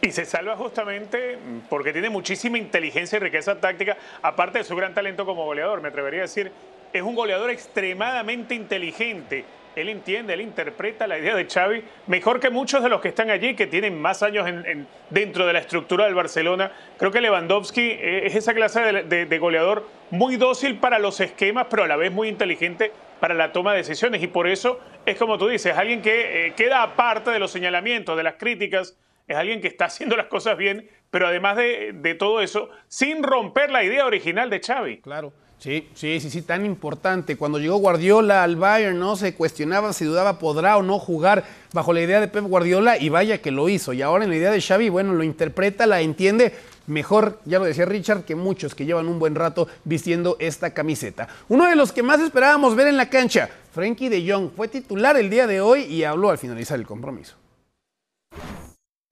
Y 0.01 0.12
se 0.12 0.25
salva 0.25 0.55
justamente 0.55 1.38
porque 1.69 1.93
tiene 1.93 2.10
muchísima 2.10 2.57
inteligencia 2.57 3.17
y 3.17 3.19
riqueza 3.19 3.60
táctica, 3.60 3.95
aparte 4.24 4.57
de 4.57 4.63
su 4.63 4.75
gran 4.75 4.95
talento 4.95 5.25
como 5.25 5.45
goleador. 5.45 5.79
Me 5.81 5.89
atrevería 5.89 6.21
a 6.21 6.24
decir, 6.24 6.51
es 6.91 7.01
un 7.03 7.13
goleador 7.13 7.51
extremadamente 7.51 8.55
inteligente. 8.55 9.45
Él 9.75 9.89
entiende, 9.89 10.33
él 10.33 10.41
interpreta 10.41 11.07
la 11.07 11.19
idea 11.19 11.36
de 11.36 11.45
Xavi 11.45 11.83
mejor 12.07 12.39
que 12.39 12.50
muchos 12.50 12.83
de 12.83 12.89
los 12.89 13.00
que 13.00 13.10
están 13.10 13.29
allí, 13.29 13.55
que 13.55 13.67
tienen 13.67 14.01
más 14.01 14.21
años 14.24 14.48
en, 14.48 14.88
dentro 15.10 15.45
de 15.45 15.53
la 15.53 15.60
estructura 15.60 16.05
del 16.05 16.15
Barcelona. 16.15 16.71
Creo 16.98 17.12
que 17.12 17.21
Lewandowski 17.21 17.98
es 18.01 18.36
esa 18.36 18.53
clase 18.53 18.81
de, 18.81 19.39
goleador 19.39 19.88
muy 20.10 20.36
dócil 20.36 20.77
para 20.77 20.98
los 20.98 21.19
esquemas, 21.19 21.67
pero 21.69 21.83
a 21.83 21.88
la 21.88 21.95
vez 21.95 22.12
muy 22.12 22.27
inteligente 22.27 22.91
para 23.22 23.36
la 23.36 23.54
toma 23.54 23.72
de 23.72 23.78
decisiones. 23.78 24.22
Y 24.22 24.28
por 24.28 24.48
eso 24.48 24.80
es 25.06 25.18
como 25.18 25.38
tú 25.38 25.48
dices, 25.48 25.78
alguien 25.78 26.01
que 26.01 26.48
eh, 26.48 26.54
queda 26.56 26.84
aparte 26.84 27.30
de 27.30 27.40
los 27.40 27.51
señalamientos, 27.51 28.18
de 28.18 28.24
las 28.24 28.36
críticas 28.36 28.98
es 29.28 29.38
alguien 29.38 29.62
que 29.62 29.68
está 29.68 29.86
haciendo 29.92 30.18
las 30.18 30.25
cosas 30.25 30.58
bien, 30.58 30.90
pero 31.12 31.28
además 31.28 31.56
de, 31.56 32.16
todo 32.20 32.42
eso, 32.42 32.70
sin 32.88 33.24
romper 33.24 33.70
la 33.70 33.84
idea 33.84 34.06
original 34.06 34.50
de 34.50 34.60
Xavi. 34.60 34.98
Claro. 34.98 35.32
Sí, 35.60 35.88
sí, 35.94 36.20
sí, 36.20 36.32
sí, 36.32 36.42
tan 36.42 36.66
importante. 36.66 37.38
Cuando 37.38 37.60
llegó 37.60 37.78
Guardiola 37.78 38.44
al 38.44 38.56
Bayern, 38.56 38.98
no 38.98 39.16
se 39.16 39.36
cuestionaba 39.36 39.94
si 39.94 40.06
dudaba 40.06 40.40
podrá 40.40 40.75
o 40.78 40.82
no 40.82 40.98
jugar 40.98 41.44
bajo 41.72 41.94
la 41.94 42.01
idea 42.01 42.20
de 42.20 42.28
Pep 42.28 42.46
Guardiola 42.46 42.98
y 42.98 43.10
vaya 43.10 43.44
que 43.44 43.51
lo 43.51 43.70
hizo. 43.70 43.94
Y 43.94 44.01
ahora 44.01 44.24
en 44.24 44.32
la 44.32 44.38
idea 44.38 44.50
de 44.50 44.60
Xavi, 44.60 44.90
bueno, 44.90 45.13
lo 45.13 45.24
interpreta, 45.24 45.86
la 45.86 46.01
entiende. 46.01 46.56
Mejor, 46.91 47.39
ya 47.45 47.57
lo 47.57 47.65
decía 47.65 47.86
Richard, 47.86 48.24
que 48.24 48.36
muchos 48.36 48.75
que 48.75 48.86
llevan 48.86 49.07
un 49.07 49.17
buen 49.17 49.33
rato 49.33 49.67
vistiendo 49.83 50.36
esta 50.39 50.74
camiseta. 50.74 51.27
Uno 51.50 51.65
de 51.65 51.75
los 51.75 51.91
que 51.91 52.03
más 52.03 52.19
esperábamos 52.19 52.75
ver 52.75 52.88
en 52.88 52.98
la 52.98 53.10
cancha, 53.10 53.50
Frankie 53.74 54.10
de 54.10 54.29
Jong, 54.29 54.51
fue 54.55 54.67
titular 54.67 55.17
el 55.17 55.29
día 55.29 55.48
de 55.48 55.62
hoy 55.62 55.83
y 55.83 56.03
habló 56.03 56.29
al 56.29 56.38
finalizar 56.38 56.77
el 56.77 56.86
compromiso. 56.86 57.36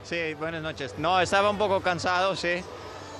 Sí, 0.04 0.34
buenas 0.34 0.62
noches. 0.62 0.94
No, 0.98 1.20
estaba 1.20 1.50
un 1.50 1.58
poco 1.58 1.80
cansado, 1.80 2.36
sí. 2.36 2.62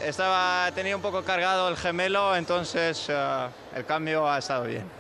Estaba, 0.03 0.71
tenía 0.75 0.97
un 0.97 1.03
poco 1.03 1.23
cargado 1.23 1.69
el 1.69 1.77
gemelo, 1.77 2.35
entonces 2.37 3.09
uh, 3.09 3.51
el 3.77 3.85
cambio 3.85 4.29
ha 4.29 4.39
estado 4.39 4.65
bien. 4.65 5.00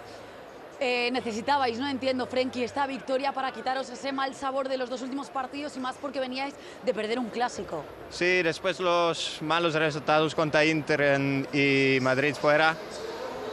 Eh, 0.83 1.11
necesitabais, 1.13 1.79
no 1.79 1.87
entiendo, 1.87 2.27
Frenkie, 2.27 2.65
esta 2.65 2.87
victoria 2.87 3.33
para 3.33 3.53
quitaros 3.53 3.91
ese 3.91 4.13
mal 4.13 4.35
sabor 4.35 4.67
de 4.67 4.79
los 4.79 4.89
dos 4.89 5.03
últimos 5.03 5.29
partidos 5.29 5.77
y 5.77 5.81
más 5.81 5.95
porque 6.01 6.21
veníais 6.21 6.55
de 6.83 6.95
perder 6.95 7.19
un 7.19 7.29
clásico. 7.29 7.85
Sí, 8.09 8.43
después 8.43 8.81
los 8.81 9.43
malos 9.43 9.75
resultados 9.75 10.35
contra 10.35 10.65
Inter 10.65 11.01
en, 11.03 11.47
y 11.53 11.99
Madrid 12.01 12.35
fuera. 12.35 12.75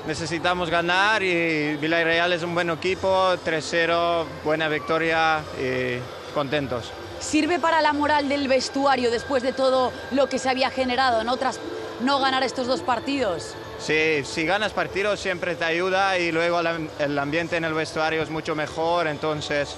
Necesitamos 0.08 0.70
ganar 0.70 1.22
y 1.22 1.76
Villarreal 1.76 2.32
es 2.32 2.44
un 2.44 2.56
buen 2.56 2.70
equipo, 2.70 3.34
3-0, 3.46 4.24
buena 4.46 4.70
victoria 4.70 5.42
y 5.60 6.00
contentos. 6.34 6.94
¿Sirve 7.20 7.60
para 7.60 7.82
la 7.82 7.92
moral 7.92 8.30
del 8.30 8.48
vestuario 8.48 9.12
después 9.12 9.44
de 9.44 9.52
todo 9.52 9.92
lo 10.12 10.30
que 10.30 10.40
se 10.40 10.50
había 10.50 10.70
generado 10.70 11.20
en 11.20 11.28
otras 11.28 11.60
no 12.00 12.20
ganar 12.20 12.44
estos 12.44 12.68
dos 12.68 12.80
partidos? 12.80 13.54
Sí, 13.80 14.24
si 14.24 14.46
ganas 14.46 14.74
partidos 14.74 15.20
siempre 15.20 15.56
te 15.56 15.66
ayuda 15.66 16.18
y 16.18 16.32
luego 16.32 16.60
el 16.60 17.20
ambiente 17.20 17.58
en 17.58 17.64
el 17.64 17.74
vestuario 17.74 18.22
es 18.22 18.30
mucho 18.30 18.56
mejor, 18.56 19.08
entonces 19.08 19.76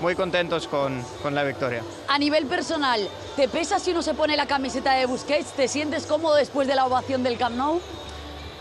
muy 0.00 0.14
contentos 0.14 0.66
con, 0.66 1.02
con, 1.22 1.34
la 1.34 1.44
victoria. 1.44 1.82
A 2.08 2.18
nivel 2.18 2.46
personal, 2.46 3.06
¿te 3.36 3.48
pesa 3.48 3.78
si 3.78 3.90
uno 3.90 4.02
se 4.02 4.14
pone 4.14 4.36
la 4.36 4.46
camiseta 4.46 4.94
de 4.94 5.06
Busquets? 5.06 5.52
¿Te 5.52 5.68
sientes 5.68 6.06
cómodo 6.06 6.36
después 6.36 6.66
de 6.66 6.74
la 6.74 6.86
ovación 6.86 7.22
del 7.22 7.36
Camp 7.36 7.56
Nou? 7.56 7.80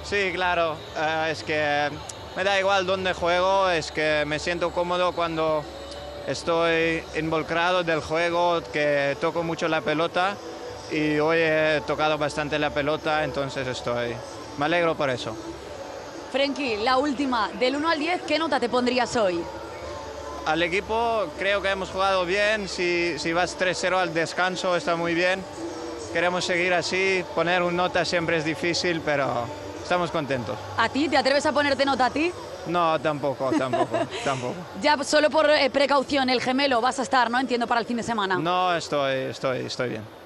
Sí, 0.04 0.32
claro, 0.34 0.74
uh, 0.74 1.26
es 1.30 1.44
que 1.44 1.90
me 2.36 2.44
da 2.44 2.60
igual 2.60 2.86
dónde 2.86 3.14
juego, 3.14 3.70
es 3.70 3.92
que 3.92 4.24
me 4.26 4.40
siento 4.40 4.72
cómodo 4.72 5.14
cuando 5.14 5.64
estoy 6.28 7.04
involucrado 7.16 7.84
del 7.84 8.02
juego, 8.02 8.62
que 8.74 9.18
toco 9.22 9.44
mucho 9.44 9.68
la 9.68 9.82
pelota 9.82 10.36
y 10.92 11.20
hoy 11.20 11.38
he 11.40 11.82
tocado 11.86 12.18
bastante 12.18 12.58
la 12.60 12.72
pelota, 12.72 13.24
entonces 13.24 13.68
estoy, 13.68 14.16
me 14.60 14.66
alegro 14.66 14.96
por 14.96 15.10
eso. 15.10 15.36
Frenkie, 16.32 16.78
la 16.78 16.98
última, 16.98 17.50
del 17.60 17.78
1 17.78 17.90
al 17.90 17.98
10, 17.98 18.22
¿qué 18.24 18.38
nota 18.38 18.60
te 18.60 18.70
pondrías 18.70 19.16
hoy? 19.16 19.42
Al 20.46 20.62
equipo 20.62 21.26
creo 21.40 21.62
que 21.62 21.70
hemos 21.70 21.90
jugado 21.90 22.26
bien, 22.26 22.68
si, 22.68 23.18
si 23.18 23.34
vas 23.34 23.58
3-0 23.58 23.96
al 23.96 24.14
descanso 24.14 24.76
está 24.76 24.96
muy 24.96 25.14
bien. 25.14 25.42
Queremos 26.14 26.44
seguir 26.44 26.74
así, 26.74 27.24
poner 27.36 27.62
un 27.62 27.76
nota 27.76 28.04
siempre 28.04 28.38
es 28.38 28.46
difícil, 28.46 29.02
pero 29.04 29.46
estamos 29.82 30.12
contentos. 30.12 30.58
¿A 30.78 30.90
ti? 30.90 31.08
¿Te 31.08 31.18
atreves 31.18 31.46
a 31.46 31.52
ponerte 31.52 31.86
nota 31.86 32.08
a 32.08 32.10
ti? 32.10 32.32
No, 32.68 33.00
tampoco, 33.00 33.52
tampoco, 33.58 33.98
tampoco. 34.24 34.56
Ya 34.82 35.02
solo 35.04 35.30
por 35.30 35.50
eh, 35.50 35.70
precaución, 35.70 36.30
el 36.30 36.42
gemelo 36.42 36.82
vas 36.82 37.00
a 37.00 37.04
estar, 37.04 37.30
¿no? 37.32 37.40
Entiendo, 37.40 37.66
para 37.66 37.80
el 37.80 37.88
fin 37.88 37.98
de 37.98 38.04
semana. 38.04 38.38
No, 38.38 38.76
estoy, 38.76 39.16
estoy, 39.30 39.60
estoy 39.66 39.90
bien. 39.90 40.20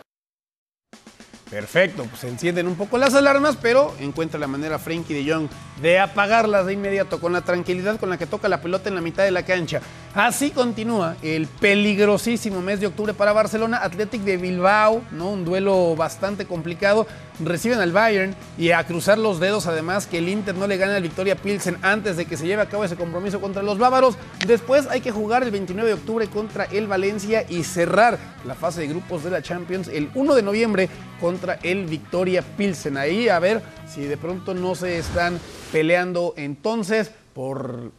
Perfecto, 1.53 2.05
pues 2.05 2.21
se 2.21 2.29
encienden 2.29 2.65
un 2.65 2.75
poco 2.75 2.97
las 2.97 3.13
alarmas, 3.13 3.59
pero 3.61 3.93
encuentra 3.99 4.39
la 4.39 4.47
manera 4.47 4.79
Frankie 4.79 5.13
de 5.13 5.31
Jong 5.31 5.47
de 5.83 5.99
apagarlas 5.99 6.65
de 6.65 6.73
inmediato 6.73 7.19
con 7.19 7.31
la 7.31 7.41
tranquilidad 7.41 7.99
con 7.99 8.09
la 8.09 8.17
que 8.17 8.25
toca 8.25 8.49
la 8.49 8.59
pelota 8.59 8.89
en 8.89 8.95
la 8.95 9.01
mitad 9.01 9.23
de 9.23 9.29
la 9.29 9.45
cancha. 9.45 9.79
Así 10.15 10.49
continúa 10.49 11.15
el 11.21 11.45
peligrosísimo 11.45 12.59
mes 12.61 12.79
de 12.79 12.87
octubre 12.87 13.13
para 13.13 13.33
Barcelona, 13.33 13.77
Athletic 13.83 14.23
de 14.23 14.37
Bilbao, 14.37 15.03
¿no? 15.11 15.29
Un 15.29 15.45
duelo 15.45 15.95
bastante 15.95 16.45
complicado. 16.45 17.05
Reciben 17.39 17.79
al 17.79 17.91
Bayern 17.91 18.35
y 18.59 18.71
a 18.71 18.85
cruzar 18.85 19.17
los 19.17 19.39
dedos 19.39 19.65
además 19.65 20.05
que 20.05 20.19
el 20.19 20.29
Inter 20.29 20.53
no 20.55 20.67
le 20.67 20.77
gane 20.77 20.93
al 20.93 21.01
Victoria 21.01 21.35
Pilsen 21.35 21.77
antes 21.81 22.15
de 22.15 22.25
que 22.25 22.37
se 22.37 22.45
lleve 22.45 22.61
a 22.61 22.69
cabo 22.69 22.83
ese 22.83 22.95
compromiso 22.95 23.41
contra 23.41 23.63
los 23.63 23.79
bávaros. 23.79 24.15
Después 24.45 24.85
hay 24.87 25.01
que 25.01 25.11
jugar 25.11 25.41
el 25.41 25.49
29 25.49 25.89
de 25.89 25.95
octubre 25.95 26.27
contra 26.27 26.65
el 26.65 26.87
Valencia 26.87 27.43
y 27.49 27.63
cerrar 27.63 28.19
la 28.45 28.53
fase 28.53 28.81
de 28.81 28.87
grupos 28.87 29.23
de 29.23 29.31
la 29.31 29.41
Champions 29.41 29.87
el 29.87 30.11
1 30.13 30.35
de 30.35 30.43
noviembre 30.43 30.89
contra 31.19 31.55
el 31.63 31.85
Victoria 31.85 32.43
Pilsen. 32.43 32.97
Ahí 32.97 33.29
a 33.29 33.39
ver 33.39 33.63
si 33.87 34.03
de 34.03 34.17
pronto 34.17 34.53
no 34.53 34.75
se 34.75 34.99
están 34.99 35.39
peleando 35.71 36.35
entonces 36.37 37.11
por 37.33 37.91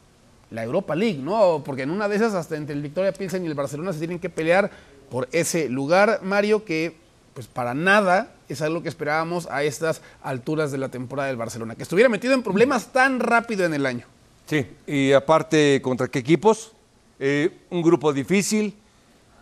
la 0.52 0.62
Europa 0.62 0.94
League, 0.94 1.18
¿no? 1.18 1.62
Porque 1.64 1.82
en 1.82 1.90
una 1.90 2.08
de 2.08 2.16
esas, 2.16 2.34
hasta 2.34 2.56
entre 2.56 2.76
el 2.76 2.82
Victoria 2.82 3.12
Pilsen 3.12 3.44
y 3.44 3.48
el 3.48 3.54
Barcelona 3.54 3.92
se 3.92 3.98
tienen 3.98 4.20
que 4.20 4.30
pelear 4.30 4.70
por 5.10 5.28
ese 5.32 5.68
lugar, 5.68 6.20
Mario, 6.22 6.64
que 6.64 7.03
pues 7.34 7.46
para 7.46 7.74
nada 7.74 8.32
es 8.48 8.62
algo 8.62 8.82
que 8.82 8.88
esperábamos 8.88 9.46
a 9.50 9.62
estas 9.62 10.00
alturas 10.22 10.72
de 10.72 10.78
la 10.78 10.88
temporada 10.88 11.28
del 11.28 11.36
Barcelona, 11.36 11.74
que 11.74 11.82
estuviera 11.82 12.08
metido 12.08 12.34
en 12.34 12.42
problemas 12.42 12.86
tan 12.92 13.20
rápido 13.20 13.64
en 13.64 13.74
el 13.74 13.86
año. 13.86 14.06
Sí, 14.46 14.66
y 14.86 15.12
aparte, 15.12 15.80
¿contra 15.82 16.08
qué 16.08 16.20
equipos? 16.20 16.72
Eh, 17.18 17.50
un 17.70 17.82
grupo 17.82 18.12
difícil, 18.12 18.76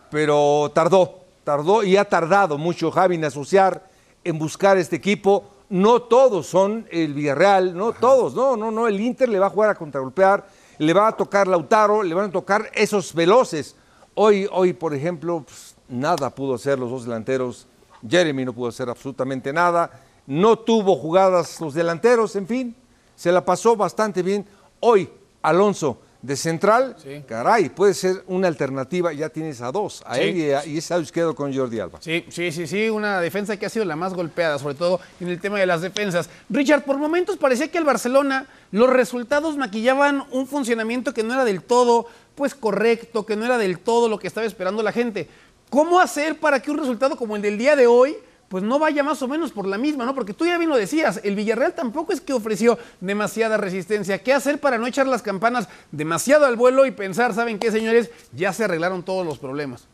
pero 0.09 0.71
tardó, 0.73 1.21
tardó 1.43 1.83
y 1.83 1.97
ha 1.97 2.05
tardado 2.05 2.57
mucho 2.57 2.91
Javi 2.91 3.15
en 3.15 3.25
asociar, 3.25 3.89
en 4.23 4.37
buscar 4.39 4.77
este 4.77 4.95
equipo. 4.95 5.49
No 5.69 6.01
todos 6.01 6.47
son 6.47 6.87
el 6.91 7.13
Villarreal, 7.13 7.75
no 7.75 7.93
todos, 7.93 8.33
no, 8.33 8.55
no, 8.57 8.71
no, 8.71 8.87
el 8.87 8.99
Inter 8.99 9.29
le 9.29 9.39
va 9.39 9.47
a 9.47 9.49
jugar 9.49 9.69
a 9.69 9.75
contragolpear 9.75 10.45
le 10.77 10.93
va 10.93 11.07
a 11.07 11.11
tocar 11.11 11.47
Lautaro, 11.47 12.03
le 12.03 12.13
van 12.13 12.29
a 12.29 12.31
tocar 12.31 12.69
esos 12.73 13.13
veloces. 13.13 13.75
Hoy, 14.15 14.47
hoy 14.51 14.73
por 14.73 14.93
ejemplo, 14.93 15.43
pues, 15.45 15.75
nada 15.87 16.29
pudo 16.29 16.55
hacer 16.55 16.79
los 16.79 16.89
dos 16.89 17.05
delanteros. 17.05 17.67
Jeremy 18.07 18.45
no 18.45 18.53
pudo 18.53 18.69
hacer 18.69 18.89
absolutamente 18.89 19.51
nada. 19.53 19.91
No 20.25 20.57
tuvo 20.57 20.95
jugadas 20.95 21.59
los 21.59 21.73
delanteros, 21.73 22.35
en 22.35 22.47
fin, 22.47 22.75
se 23.15 23.31
la 23.31 23.43
pasó 23.43 23.75
bastante 23.75 24.21
bien. 24.21 24.45
Hoy, 24.79 25.09
Alonso 25.41 25.99
de 26.23 26.37
central, 26.37 26.95
caray, 27.27 27.67
puede 27.67 27.93
ser 27.93 28.23
una 28.27 28.47
alternativa, 28.47 29.11
ya 29.11 29.27
tienes 29.27 29.59
a 29.59 29.73
dos, 29.73 30.01
a 30.05 30.17
él 30.19 30.37
y, 30.37 30.51
a, 30.51 30.65
y 30.65 30.77
ese 30.77 30.93
lado 30.93 31.03
izquierdo 31.03 31.35
con 31.35 31.53
Jordi 31.53 31.81
Alba. 31.81 31.99
Sí, 32.01 32.23
sí, 32.29 32.53
sí, 32.53 32.65
sí, 32.65 32.89
una 32.89 33.19
defensa 33.19 33.57
que 33.57 33.65
ha 33.65 33.69
sido 33.69 33.83
la 33.83 33.97
más 33.97 34.13
golpeada, 34.13 34.57
sobre 34.57 34.75
todo 34.75 35.01
en 35.19 35.27
el 35.27 35.41
tema 35.41 35.59
de 35.59 35.65
las 35.65 35.81
defensas. 35.81 36.29
Richard, 36.49 36.85
por 36.85 36.97
momentos 36.97 37.35
parecía 37.35 37.69
que 37.69 37.77
el 37.77 37.83
Barcelona, 37.83 38.47
los 38.71 38.89
resultados 38.89 39.57
maquillaban 39.57 40.23
un 40.31 40.47
funcionamiento 40.47 41.13
que 41.13 41.23
no 41.23 41.33
era 41.33 41.43
del 41.43 41.61
todo, 41.61 42.05
pues 42.35 42.55
correcto, 42.55 43.25
que 43.25 43.35
no 43.35 43.43
era 43.43 43.57
del 43.57 43.79
todo 43.79 44.07
lo 44.07 44.17
que 44.17 44.27
estaba 44.27 44.47
esperando 44.47 44.81
la 44.81 44.93
gente. 44.93 45.27
¿Cómo 45.73 45.99
hacer 45.99 46.39
para 46.39 46.61
que 46.61 46.69
un 46.69 46.77
resultado 46.77 47.17
como 47.17 47.35
el 47.35 47.41
del 47.41 47.57
día 47.57 47.75
de 47.75 47.87
hoy 47.87 48.15
pues 48.47 48.63
no 48.63 48.77
vaya 48.77 49.01
más 49.01 49.23
o 49.23 49.27
menos 49.27 49.51
por 49.51 49.65
la 49.65 49.79
misma, 49.79 50.05
¿no? 50.05 50.13
Porque 50.13 50.35
tú 50.35 50.45
ya 50.45 50.59
bien 50.59 50.69
lo 50.69 50.77
decías, 50.77 51.19
el 51.23 51.35
Villarreal 51.35 51.73
tampoco 51.73 52.13
es 52.13 52.21
que 52.21 52.31
ofreció 52.31 52.77
demasiada 53.01 53.57
resistencia. 53.57 54.21
¿Qué 54.21 54.33
hacer 54.33 54.59
para 54.59 54.77
no 54.77 54.85
echar 54.85 55.07
las 55.07 55.23
campanas 55.23 55.67
demasiado 55.89 56.45
al 56.45 56.57
vuelo 56.57 56.85
y 56.85 56.91
pensar, 56.91 57.33
¿saben 57.33 57.57
qué, 57.57 57.71
señores? 57.71 58.11
Ya 58.33 58.53
se 58.53 58.65
arreglaron 58.65 59.01
todos 59.01 59.25
los 59.25 59.39
problemas. 59.39 59.89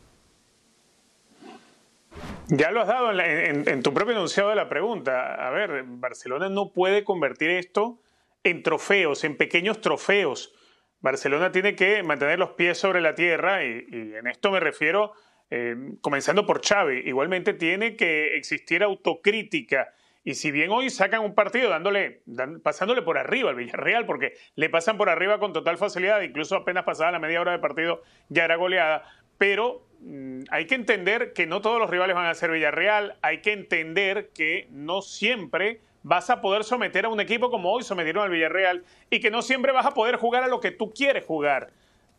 Ya 2.48 2.70
lo 2.72 2.82
has 2.82 2.88
dado 2.88 3.18
en, 3.18 3.82
tu 3.82 3.94
propio 3.94 4.12
enunciado 4.12 4.50
de 4.50 4.56
la 4.56 4.68
pregunta. 4.68 5.46
A 5.46 5.48
ver, 5.48 5.84
Barcelona 5.86 6.50
no 6.50 6.74
puede 6.74 7.04
convertir 7.04 7.48
esto 7.48 8.02
en 8.44 8.62
trofeos, 8.62 9.24
en 9.24 9.38
pequeños 9.38 9.80
trofeos. 9.80 10.52
Barcelona 11.00 11.50
tiene 11.50 11.74
que 11.74 12.02
mantener 12.02 12.38
los 12.38 12.50
pies 12.50 12.76
sobre 12.76 13.00
la 13.00 13.14
tierra 13.14 13.64
y, 13.64 13.86
y 13.90 14.14
en 14.16 14.26
esto 14.26 14.50
me 14.50 14.60
refiero 14.60 15.14
eh, 15.50 15.76
comenzando 16.00 16.46
por 16.46 16.64
Xavi. 16.64 17.02
Igualmente 17.06 17.54
tiene 17.54 17.96
que 17.96 18.36
existir 18.36 18.82
autocrítica. 18.82 19.92
Y 20.22 20.34
si 20.34 20.50
bien 20.50 20.70
hoy 20.70 20.90
sacan 20.90 21.22
un 21.22 21.34
partido 21.34 21.70
dándole, 21.70 22.22
pasándole 22.62 23.02
por 23.02 23.16
arriba 23.16 23.50
al 23.50 23.56
Villarreal, 23.56 24.04
porque 24.04 24.34
le 24.54 24.68
pasan 24.68 24.98
por 24.98 25.08
arriba 25.08 25.38
con 25.38 25.52
total 25.52 25.78
facilidad, 25.78 26.20
incluso 26.20 26.56
apenas 26.56 26.84
pasada 26.84 27.12
la 27.12 27.18
media 27.18 27.40
hora 27.40 27.52
de 27.52 27.58
partido 27.58 28.02
ya 28.28 28.44
era 28.44 28.56
goleada, 28.56 29.02
pero 29.38 29.86
mm, 30.00 30.42
hay 30.50 30.66
que 30.66 30.74
entender 30.74 31.32
que 31.32 31.46
no 31.46 31.62
todos 31.62 31.78
los 31.78 31.88
rivales 31.88 32.14
van 32.14 32.26
a 32.26 32.34
ser 32.34 32.50
Villarreal, 32.50 33.16
hay 33.22 33.40
que 33.40 33.52
entender 33.52 34.28
que 34.34 34.68
no 34.70 35.00
siempre 35.00 35.80
vas 36.02 36.28
a 36.28 36.42
poder 36.42 36.64
someter 36.64 37.06
a 37.06 37.08
un 37.08 37.20
equipo 37.20 37.50
como 37.50 37.72
hoy 37.72 37.82
sometieron 37.82 38.22
al 38.22 38.30
Villarreal 38.30 38.84
y 39.08 39.20
que 39.20 39.30
no 39.30 39.40
siempre 39.40 39.72
vas 39.72 39.86
a 39.86 39.94
poder 39.94 40.16
jugar 40.16 40.44
a 40.44 40.48
lo 40.48 40.60
que 40.60 40.70
tú 40.70 40.92
quieres 40.92 41.24
jugar. 41.24 41.70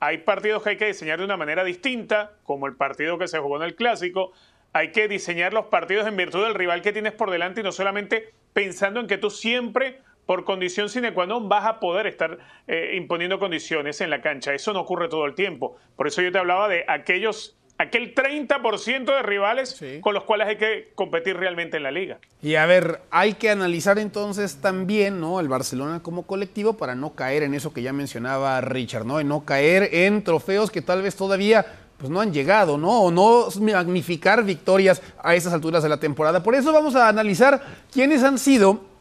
Hay 0.03 0.17
partidos 0.17 0.63
que 0.63 0.71
hay 0.71 0.77
que 0.77 0.87
diseñar 0.87 1.19
de 1.19 1.25
una 1.25 1.37
manera 1.37 1.63
distinta, 1.63 2.31
como 2.43 2.65
el 2.65 2.75
partido 2.75 3.19
que 3.19 3.27
se 3.27 3.37
jugó 3.37 3.57
en 3.57 3.61
el 3.61 3.75
clásico. 3.75 4.31
Hay 4.73 4.91
que 4.91 5.07
diseñar 5.07 5.53
los 5.53 5.67
partidos 5.67 6.07
en 6.07 6.17
virtud 6.17 6.43
del 6.43 6.55
rival 6.55 6.81
que 6.81 6.91
tienes 6.91 7.13
por 7.13 7.29
delante 7.29 7.61
y 7.61 7.63
no 7.63 7.71
solamente 7.71 8.33
pensando 8.51 8.99
en 8.99 9.05
que 9.05 9.19
tú 9.19 9.29
siempre, 9.29 9.99
por 10.25 10.43
condición 10.43 10.89
sine 10.89 11.13
qua 11.13 11.27
non, 11.27 11.49
vas 11.49 11.67
a 11.67 11.79
poder 11.79 12.07
estar 12.07 12.39
eh, 12.65 12.95
imponiendo 12.95 13.37
condiciones 13.37 14.01
en 14.01 14.09
la 14.09 14.21
cancha. 14.21 14.55
Eso 14.55 14.73
no 14.73 14.79
ocurre 14.79 15.07
todo 15.07 15.27
el 15.27 15.35
tiempo. 15.35 15.77
Por 15.95 16.07
eso 16.07 16.23
yo 16.23 16.31
te 16.31 16.39
hablaba 16.39 16.67
de 16.67 16.83
aquellos 16.87 17.60
aquel 17.81 18.13
30% 18.13 19.05
de 19.05 19.23
rivales 19.23 19.81
con 20.01 20.13
los 20.13 20.23
cuales 20.23 20.47
hay 20.47 20.57
que 20.57 20.91
competir 20.95 21.35
realmente 21.35 21.77
en 21.77 21.83
la 21.83 21.91
liga. 21.91 22.19
Y 22.41 22.55
a 22.55 22.65
ver, 22.65 23.01
hay 23.11 23.33
que 23.33 23.49
analizar 23.49 23.99
entonces 23.99 24.57
también, 24.61 25.19
¿no? 25.19 25.39
El 25.39 25.47
Barcelona 25.47 26.01
como 26.01 26.23
colectivo 26.23 26.73
para 26.73 26.95
no 26.95 27.13
caer 27.13 27.43
en 27.43 27.53
eso 27.53 27.73
que 27.73 27.81
ya 27.81 27.93
mencionaba 27.93 28.61
Richard, 28.61 29.05
¿no? 29.05 29.19
En 29.19 29.27
no 29.27 29.45
caer 29.45 29.89
en 29.91 30.23
trofeos 30.23 30.71
que 30.71 30.81
tal 30.81 31.01
vez 31.01 31.15
todavía 31.15 31.65
pues 31.97 32.09
no 32.09 32.19
han 32.19 32.33
llegado, 32.33 32.77
¿no? 32.77 33.01
O 33.01 33.11
no 33.11 33.47
magnificar 33.61 34.43
victorias 34.43 35.01
a 35.21 35.35
estas 35.35 35.53
alturas 35.53 35.83
de 35.83 35.89
la 35.89 35.97
temporada. 35.97 36.41
Por 36.41 36.55
eso 36.55 36.73
vamos 36.73 36.95
a 36.95 37.07
analizar 37.07 37.61
quiénes 37.91 38.23
han 38.23 38.39
sido 38.39 38.91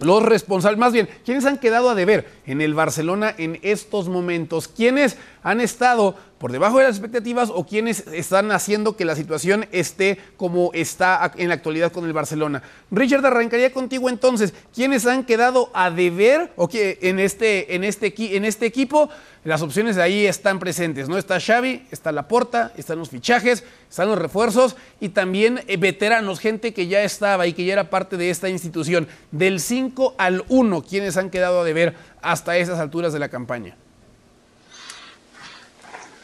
los 0.00 0.22
responsables, 0.22 0.78
más 0.78 0.92
bien, 0.92 1.08
¿quiénes 1.24 1.44
han 1.44 1.58
quedado 1.58 1.90
a 1.90 1.94
deber 1.96 2.28
en 2.46 2.60
el 2.60 2.74
Barcelona 2.74 3.34
en 3.36 3.58
estos 3.62 4.08
momentos? 4.08 4.68
¿Quiénes 4.68 5.16
han 5.42 5.60
estado 5.60 6.14
por 6.38 6.52
debajo 6.52 6.78
de 6.78 6.84
las 6.84 6.96
expectativas 6.96 7.50
o 7.52 7.66
quiénes 7.66 8.06
están 8.08 8.52
haciendo 8.52 8.96
que 8.96 9.04
la 9.04 9.16
situación 9.16 9.66
esté 9.72 10.18
como 10.36 10.70
está 10.72 11.32
en 11.36 11.48
la 11.48 11.54
actualidad 11.54 11.92
con 11.92 12.04
el 12.04 12.12
Barcelona? 12.12 12.62
Richard, 12.90 13.26
arrancaría 13.26 13.72
contigo 13.72 14.08
entonces. 14.08 14.54
¿Quiénes 14.74 15.06
han 15.06 15.24
quedado 15.24 15.70
a 15.74 15.90
deber 15.90 16.52
o 16.56 16.68
que 16.68 16.98
en 17.02 17.18
este, 17.18 17.74
en 17.74 17.84
este, 17.84 18.14
en 18.36 18.44
este 18.44 18.66
equipo? 18.66 19.08
Las 19.44 19.62
opciones 19.62 19.96
de 19.96 20.02
ahí 20.02 20.26
están 20.26 20.58
presentes, 20.58 21.08
¿no? 21.08 21.16
Está 21.16 21.40
Xavi, 21.40 21.86
está 21.90 22.12
Laporta, 22.12 22.72
están 22.76 22.98
los 22.98 23.08
fichajes, 23.08 23.64
están 23.88 24.08
los 24.08 24.18
refuerzos 24.18 24.76
y 25.00 25.10
también 25.10 25.62
eh, 25.68 25.76
veteranos, 25.76 26.40
gente 26.40 26.74
que 26.74 26.86
ya 26.86 27.02
estaba 27.02 27.46
y 27.46 27.52
que 27.52 27.64
ya 27.64 27.72
era 27.72 27.90
parte 27.90 28.16
de 28.16 28.30
esta 28.30 28.48
institución. 28.48 29.08
Del 29.30 29.60
5 29.60 30.16
al 30.18 30.44
1, 30.48 30.82
¿quiénes 30.82 31.16
han 31.16 31.30
quedado 31.30 31.60
a 31.60 31.64
deber 31.64 31.94
hasta 32.20 32.56
esas 32.58 32.78
alturas 32.78 33.12
de 33.12 33.20
la 33.20 33.28
campaña? 33.28 33.76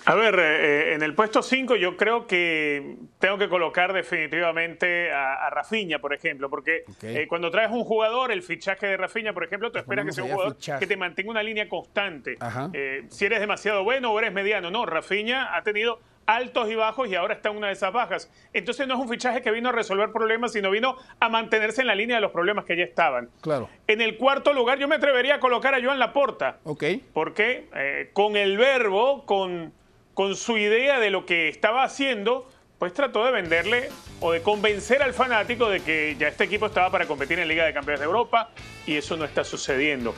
A 0.07 0.15
ver, 0.15 0.39
eh, 0.39 0.95
en 0.95 1.03
el 1.03 1.15
puesto 1.15 1.43
5 1.43 1.77
yo 1.77 1.97
creo 1.97 2.27
que 2.27 2.97
tengo 3.19 3.39
que 3.39 3.49
colocar 3.49 3.93
definitivamente 3.93 5.11
a, 5.11 5.47
a 5.47 5.51
Rafinha, 5.51 5.99
por 5.99 6.13
ejemplo, 6.13 6.51
porque 6.51 6.85
eh, 7.03 7.27
cuando 7.27 7.51
traes 7.51 7.71
un 7.71 7.85
jugador, 7.85 8.31
el 8.31 8.43
fichaje 8.43 8.87
de 8.87 8.97
Rafinha, 8.99 9.33
por 9.33 9.45
ejemplo, 9.45 9.73
tú 9.73 9.79
esperas 9.79 10.05
que 10.05 10.13
sea 10.13 10.25
un 10.25 10.33
jugador 10.33 10.57
que 10.79 10.87
te 10.87 10.97
mantenga 10.97 11.31
una 11.31 11.43
línea 11.43 11.69
constante. 11.69 12.37
Eh, 12.75 13.05
si 13.09 13.25
eres 13.25 13.41
demasiado 13.41 13.83
bueno 13.83 14.13
o 14.13 14.19
eres 14.19 14.33
mediano, 14.33 14.71
no, 14.71 14.85
Rafinha 14.85 15.57
ha 15.57 15.63
tenido 15.63 16.01
altos 16.27 16.71
y 16.71 16.75
bajos 16.75 17.09
y 17.09 17.15
ahora 17.15 17.35
está 17.35 17.51
en 17.51 17.57
una 17.57 17.69
de 17.69 17.75
esas 17.75 17.93
bajas. 17.93 18.31
Entonces 18.53 18.87
no 18.87 18.95
es 18.95 19.01
un 19.01 19.09
fichaje 19.09 19.41
que 19.41 19.51
vino 19.51 19.71
a 19.71 19.73
resolver 19.73 20.11
problemas, 20.11 20.53
sino 20.53 20.71
vino 20.71 20.97
a 21.21 21.29
mantenerse 21.31 21.81
en 21.81 21.87
la 21.87 21.95
línea 21.95 22.17
de 22.17 22.23
los 22.23 22.31
problemas 22.31 22.67
que 22.67 22.77
ya 22.77 22.85
estaban. 22.85 23.31
Claro. 23.41 23.71
En 23.87 24.03
el 24.03 24.19
cuarto 24.19 24.53
lugar 24.53 24.79
yo 24.79 24.89
me 24.89 24.97
atrevería 24.97 25.37
a 25.37 25.41
colocar 25.41 25.75
a 25.75 25.83
Joan 25.83 25.99
Laporta. 25.99 26.59
Ok. 26.65 26.85
Porque 27.13 28.11
con 28.15 28.37
el 28.37 28.57
verbo, 28.57 29.25
con 29.27 29.73
con 30.15 30.37
su 30.37 30.57
idea 30.57 31.01
de 31.01 31.11
lo 31.11 31.27
que 31.27 31.49
estaba 31.49 31.85
haciendo, 31.85 32.49
pues 32.79 32.95
trató 32.95 33.25
de 33.25 33.33
venderle 33.33 33.91
o 34.21 34.33
de 34.33 34.43
convencer 34.43 35.03
al 35.03 35.13
fanático 35.13 35.69
de 35.69 35.81
que 35.81 36.17
ya 36.19 36.29
este 36.29 36.45
equipo 36.45 36.67
estaba 36.67 36.91
para 36.91 37.07
competir 37.07 37.39
en 37.41 37.49
Liga 37.49 37.65
de 37.65 37.75
Campeones 37.75 38.01
de 38.01 38.07
Europa 38.07 38.51
y 38.87 38.97
eso 38.97 39.17
no 39.17 39.25
está 39.25 39.45
sucediendo. 39.45 40.15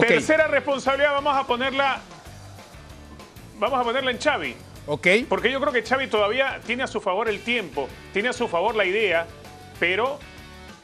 Tercera 0.00 0.48
responsabilidad, 0.48 1.12
vamos 1.12 1.36
a 1.36 1.46
ponerla 1.46 2.00
vamos 3.58 3.80
a 3.80 3.84
ponerla 3.84 4.10
en 4.10 4.18
Xavi. 4.18 4.56
Ok. 4.86 5.06
Porque 5.28 5.52
yo 5.52 5.60
creo 5.60 5.72
que 5.72 5.82
Xavi 5.82 6.08
todavía 6.08 6.60
tiene 6.66 6.82
a 6.82 6.86
su 6.88 7.00
favor 7.00 7.28
el 7.28 7.40
tiempo, 7.40 7.88
tiene 8.12 8.30
a 8.30 8.32
su 8.32 8.48
favor 8.48 8.74
la 8.74 8.84
idea, 8.84 9.26
pero 9.78 10.18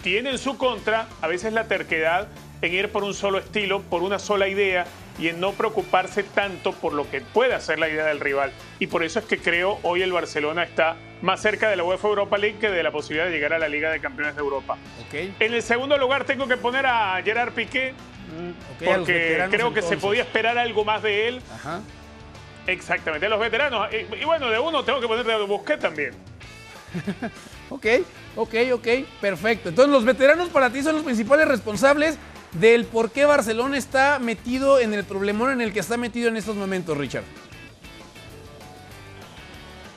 tiene 0.02 0.30
en 0.30 0.38
su 0.38 0.56
contra 0.56 1.08
a 1.20 1.26
veces 1.26 1.52
la 1.52 1.64
terquedad 1.66 2.28
en 2.62 2.72
ir 2.72 2.90
por 2.90 3.02
un 3.02 3.14
solo 3.14 3.38
estilo, 3.38 3.82
por 3.82 4.02
una 4.02 4.20
sola 4.20 4.46
idea 4.46 4.86
y 5.18 5.28
en 5.28 5.40
no 5.40 5.52
preocuparse 5.52 6.22
tanto 6.22 6.72
por 6.72 6.92
lo 6.92 7.10
que 7.10 7.20
puede 7.20 7.54
hacer 7.54 7.78
la 7.78 7.88
idea 7.88 8.06
del 8.06 8.20
rival. 8.20 8.52
Y 8.78 8.86
por 8.86 9.02
eso 9.02 9.18
es 9.18 9.24
que 9.24 9.38
creo 9.38 9.78
hoy 9.82 10.02
el 10.02 10.12
Barcelona 10.12 10.62
está 10.62 10.96
más 11.22 11.42
cerca 11.42 11.68
de 11.68 11.76
la 11.76 11.84
UEFA 11.84 12.08
Europa 12.08 12.38
League 12.38 12.58
que 12.60 12.70
de 12.70 12.82
la 12.82 12.92
posibilidad 12.92 13.26
de 13.26 13.32
llegar 13.32 13.52
a 13.52 13.58
la 13.58 13.68
Liga 13.68 13.90
de 13.90 14.00
Campeones 14.00 14.36
de 14.36 14.40
Europa. 14.40 14.76
Okay. 15.06 15.34
En 15.40 15.52
el 15.52 15.62
segundo 15.62 15.98
lugar 15.98 16.24
tengo 16.24 16.46
que 16.46 16.56
poner 16.56 16.86
a 16.86 17.20
Gerard 17.22 17.52
Piqué, 17.52 17.92
mm, 17.92 18.84
porque 18.84 19.46
creo 19.50 19.74
que 19.74 19.82
se 19.82 19.96
podía 19.96 20.22
esperar 20.22 20.56
algo 20.56 20.84
más 20.84 21.02
de 21.02 21.28
él. 21.28 21.42
Ajá. 21.52 21.80
Exactamente, 22.68 23.24
a 23.26 23.30
los 23.30 23.40
veteranos. 23.40 23.88
Y, 23.92 24.24
bueno, 24.24 24.50
de 24.50 24.58
uno 24.58 24.84
tengo 24.84 25.00
que 25.00 25.08
poner 25.08 25.24
de 25.24 25.42
Busquets 25.44 25.80
también. 25.80 26.12
ok, 27.70 27.86
ok, 28.36 28.54
ok, 28.74 28.88
perfecto. 29.20 29.70
Entonces 29.70 29.90
los 29.90 30.04
veteranos 30.04 30.50
para 30.50 30.70
ti 30.70 30.82
son 30.82 30.96
los 30.96 31.02
principales 31.02 31.48
responsables 31.48 32.18
del 32.52 32.84
por 32.84 33.10
qué 33.10 33.24
Barcelona 33.24 33.76
está 33.76 34.18
metido 34.18 34.78
en 34.78 34.94
el 34.94 35.04
problemón 35.04 35.50
en 35.50 35.60
el 35.60 35.72
que 35.72 35.80
está 35.80 35.96
metido 35.96 36.28
en 36.28 36.36
estos 36.36 36.56
momentos, 36.56 36.96
Richard. 36.96 37.24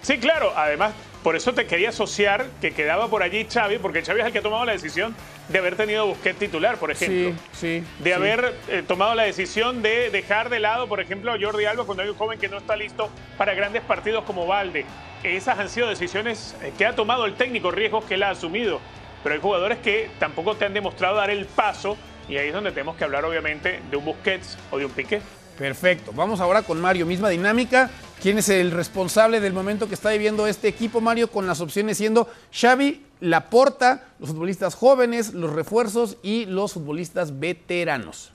Sí, 0.01 0.17
claro. 0.17 0.51
Además, 0.55 0.93
por 1.23 1.35
eso 1.35 1.53
te 1.53 1.67
quería 1.67 1.89
asociar 1.89 2.47
que 2.59 2.71
quedaba 2.71 3.07
por 3.07 3.21
allí 3.21 3.45
Xavi, 3.45 3.77
porque 3.77 4.01
Xavi 4.01 4.21
es 4.21 4.25
el 4.25 4.31
que 4.31 4.39
ha 4.39 4.41
tomado 4.41 4.65
la 4.65 4.71
decisión 4.71 5.15
de 5.49 5.59
haber 5.59 5.75
tenido 5.75 6.07
Busquets 6.07 6.39
titular, 6.39 6.77
por 6.77 6.91
ejemplo. 6.91 7.37
Sí, 7.53 7.81
sí. 7.81 8.03
De 8.03 8.13
haber 8.13 8.55
eh, 8.67 8.83
tomado 8.87 9.13
la 9.13 9.23
decisión 9.23 9.81
de 9.81 10.09
dejar 10.09 10.49
de 10.49 10.59
lado, 10.59 10.87
por 10.87 10.99
ejemplo, 10.99 11.31
a 11.31 11.37
Jordi 11.39 11.65
Alba 11.65 11.85
cuando 11.85 12.03
hay 12.03 12.09
un 12.09 12.15
joven 12.15 12.39
que 12.39 12.47
no 12.47 12.57
está 12.57 12.75
listo 12.75 13.09
para 13.37 13.53
grandes 13.53 13.83
partidos 13.83 14.23
como 14.23 14.47
Valde. 14.47 14.85
Esas 15.23 15.59
han 15.59 15.69
sido 15.69 15.87
decisiones 15.87 16.55
eh, 16.63 16.73
que 16.77 16.85
ha 16.85 16.95
tomado 16.95 17.25
el 17.25 17.35
técnico, 17.35 17.69
riesgos 17.69 18.05
que 18.05 18.15
él 18.15 18.23
ha 18.23 18.31
asumido. 18.31 18.79
Pero 19.21 19.35
hay 19.35 19.41
jugadores 19.41 19.77
que 19.79 20.09
tampoco 20.17 20.55
te 20.55 20.65
han 20.65 20.73
demostrado 20.73 21.17
dar 21.17 21.29
el 21.29 21.45
paso 21.45 21.95
y 22.31 22.37
ahí 22.37 22.47
es 22.47 22.53
donde 22.53 22.71
tenemos 22.71 22.95
que 22.95 23.03
hablar, 23.03 23.25
obviamente, 23.25 23.81
de 23.91 23.97
un 23.97 24.05
Busquets 24.05 24.57
o 24.71 24.77
de 24.77 24.85
un 24.85 24.91
Piqué. 24.91 25.21
Perfecto. 25.59 26.13
Vamos 26.15 26.39
ahora 26.39 26.61
con 26.61 26.79
Mario. 26.79 27.05
Misma 27.05 27.27
dinámica. 27.27 27.91
¿Quién 28.21 28.37
es 28.37 28.47
el 28.47 28.71
responsable 28.71 29.41
del 29.41 29.51
momento 29.51 29.89
que 29.89 29.95
está 29.95 30.11
viviendo 30.11 30.47
este 30.47 30.69
equipo, 30.69 31.01
Mario? 31.01 31.29
Con 31.29 31.45
las 31.45 31.59
opciones 31.59 31.97
siendo 31.97 32.29
Xavi, 32.53 33.05
Laporta, 33.19 34.07
los 34.17 34.29
futbolistas 34.29 34.75
jóvenes, 34.75 35.33
los 35.33 35.51
refuerzos 35.51 36.17
y 36.23 36.45
los 36.45 36.71
futbolistas 36.71 37.37
veteranos. 37.37 38.31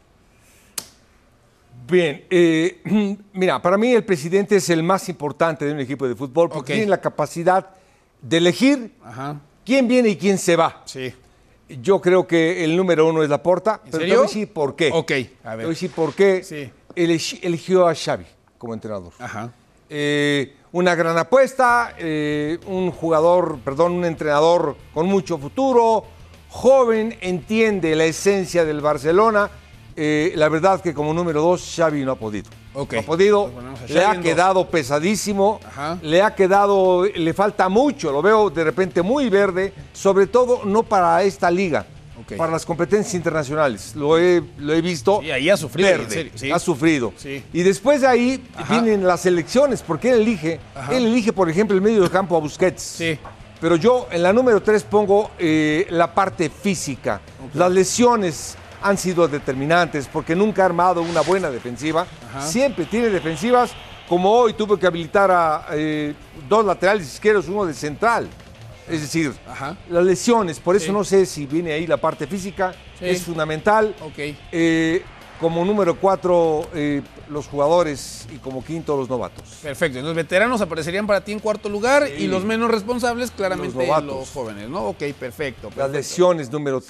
Bien, 1.88 2.26
eh, 2.28 3.16
mira, 3.32 3.62
para 3.62 3.78
mí 3.78 3.92
el 3.92 4.04
presidente 4.04 4.56
es 4.56 4.68
el 4.68 4.82
más 4.82 5.08
importante 5.08 5.64
de 5.64 5.72
un 5.72 5.80
equipo 5.80 6.06
de 6.06 6.14
fútbol 6.14 6.50
porque 6.50 6.74
tiene 6.74 6.90
la 6.90 7.00
capacidad 7.00 7.70
de 8.20 8.36
elegir 8.36 8.92
quién 9.64 9.88
viene 9.88 10.10
y 10.10 10.16
quién 10.16 10.36
se 10.36 10.54
va. 10.54 10.82
Sí. 10.84 11.14
Yo 11.68 12.00
creo 12.00 12.26
que 12.26 12.62
el 12.64 12.76
número 12.76 13.08
uno 13.08 13.22
es 13.22 13.28
Laporta, 13.28 13.80
pero 13.84 13.98
te 13.98 14.08
voy 14.08 14.18
a 14.18 14.22
decir 14.22 14.52
por 14.52 14.76
qué. 14.76 14.90
Ok, 14.92 15.10
a 15.10 15.14
ver. 15.14 15.26
Te 15.26 15.54
voy 15.56 15.64
a 15.64 15.68
decir 15.68 15.90
por 15.90 16.14
qué 16.14 16.42
sí. 16.44 16.70
eligió 16.94 17.88
a 17.88 17.94
Xavi 17.94 18.26
como 18.58 18.74
entrenador. 18.74 19.12
Ajá. 19.18 19.52
Eh, 19.88 20.54
una 20.72 20.94
gran 20.94 21.16
apuesta, 21.16 21.94
eh, 21.98 22.58
un 22.66 22.90
jugador, 22.90 23.58
perdón, 23.64 23.92
un 23.92 24.04
entrenador 24.04 24.76
con 24.92 25.06
mucho 25.06 25.38
futuro, 25.38 26.04
joven, 26.48 27.16
entiende 27.20 27.94
la 27.96 28.04
esencia 28.04 28.64
del 28.64 28.80
Barcelona. 28.80 29.50
Eh, 29.98 30.32
la 30.36 30.48
verdad 30.50 30.82
que 30.82 30.92
como 30.92 31.14
número 31.14 31.40
dos 31.40 31.72
Xavi 31.74 32.04
no 32.04 32.12
ha 32.12 32.16
podido. 32.16 32.50
Okay. 32.74 32.98
No 32.98 33.02
ha 33.02 33.06
podido, 33.06 33.50
le 33.88 34.04
ha 34.04 34.20
quedado 34.20 34.68
pesadísimo, 34.68 35.58
Ajá. 35.66 35.98
le 36.02 36.20
ha 36.20 36.34
quedado, 36.34 37.04
le 37.06 37.32
falta 37.32 37.70
mucho, 37.70 38.12
lo 38.12 38.20
veo 38.20 38.50
de 38.50 38.62
repente 38.64 39.00
muy 39.00 39.30
verde, 39.30 39.72
sobre 39.94 40.26
todo 40.26 40.60
no 40.66 40.82
para 40.82 41.22
esta 41.22 41.50
liga, 41.50 41.86
para 42.36 42.52
las 42.52 42.66
competencias 42.66 43.14
internacionales. 43.14 43.94
Lo 43.96 44.18
he, 44.18 44.42
lo 44.58 44.74
he 44.74 44.82
visto. 44.82 45.20
Sí, 45.22 45.30
ahí 45.30 45.48
ha 45.48 45.56
sufrido, 45.56 45.88
Verde, 45.88 46.04
en 46.04 46.10
serio, 46.10 46.32
sí. 46.34 46.50
ha 46.50 46.58
sufrido. 46.58 47.12
Sí. 47.16 47.42
Y 47.54 47.62
después 47.62 48.02
de 48.02 48.08
ahí 48.08 48.44
Ajá. 48.54 48.74
vienen 48.80 49.06
las 49.06 49.24
elecciones, 49.24 49.80
porque 49.80 50.10
él 50.10 50.20
elige, 50.20 50.60
Ajá. 50.74 50.94
él 50.94 51.06
elige, 51.06 51.32
por 51.32 51.48
ejemplo, 51.48 51.74
el 51.74 51.80
medio 51.82 52.02
del 52.02 52.10
campo 52.10 52.36
a 52.36 52.40
Busquets. 52.40 53.02
Pero 53.58 53.76
yo 53.76 54.06
en 54.10 54.22
la 54.22 54.34
número 54.34 54.62
3 54.62 54.82
pongo 54.84 55.30
eh, 55.38 55.86
la 55.88 56.12
parte 56.12 56.50
física. 56.50 57.22
Las 57.54 57.72
lesiones 57.72 58.54
han 58.82 58.96
sido 58.98 59.26
determinantes 59.28 60.08
porque 60.12 60.34
nunca 60.34 60.62
ha 60.62 60.66
armado 60.66 61.02
una 61.02 61.20
buena 61.22 61.50
defensiva. 61.50 62.06
Ajá. 62.30 62.42
Siempre 62.46 62.84
tiene 62.86 63.08
defensivas, 63.10 63.72
como 64.08 64.30
hoy 64.32 64.52
tuvo 64.54 64.76
que 64.76 64.86
habilitar 64.86 65.30
a 65.30 65.66
eh, 65.72 66.14
dos 66.48 66.64
laterales 66.64 67.06
izquierdos, 67.12 67.48
uno 67.48 67.64
de 67.66 67.74
central. 67.74 68.28
Es 68.88 69.00
decir, 69.00 69.34
Ajá. 69.48 69.76
las 69.90 70.04
lesiones, 70.04 70.60
por 70.60 70.76
eso 70.76 70.86
Sí. 70.86 70.92
no 70.92 71.02
sé 71.02 71.26
si 71.26 71.44
viene 71.46 71.72
ahí 71.72 71.86
la 71.88 71.96
parte 71.96 72.26
física, 72.28 72.72
Sí. 72.98 73.06
es 73.06 73.22
fundamental. 73.22 73.94
Eh, 74.52 75.02
como 75.40 75.64
número 75.64 75.96
4, 75.96 76.68
los 77.28 77.46
jugadores 77.48 78.26
y 78.32 78.38
como 78.38 78.64
quinto, 78.64 78.96
los 78.96 79.08
novatos. 79.08 79.58
Perfecto. 79.62 80.00
Los 80.00 80.14
veteranos 80.14 80.60
aparecerían 80.60 81.06
para 81.06 81.20
ti 81.22 81.32
en 81.32 81.40
cuarto 81.40 81.68
lugar 81.68 82.08
y 82.16 82.26
los 82.28 82.44
menos 82.44 82.70
responsables, 82.70 83.32
claramente, 83.32 83.76
Los 84.04 84.30
jóvenes, 84.30 84.68
¿no? 84.70 84.84
Ok, 84.86 85.02
perfecto. 85.18 85.70
Las 85.76 85.90
lesiones, 85.90 86.50
número 86.50 86.80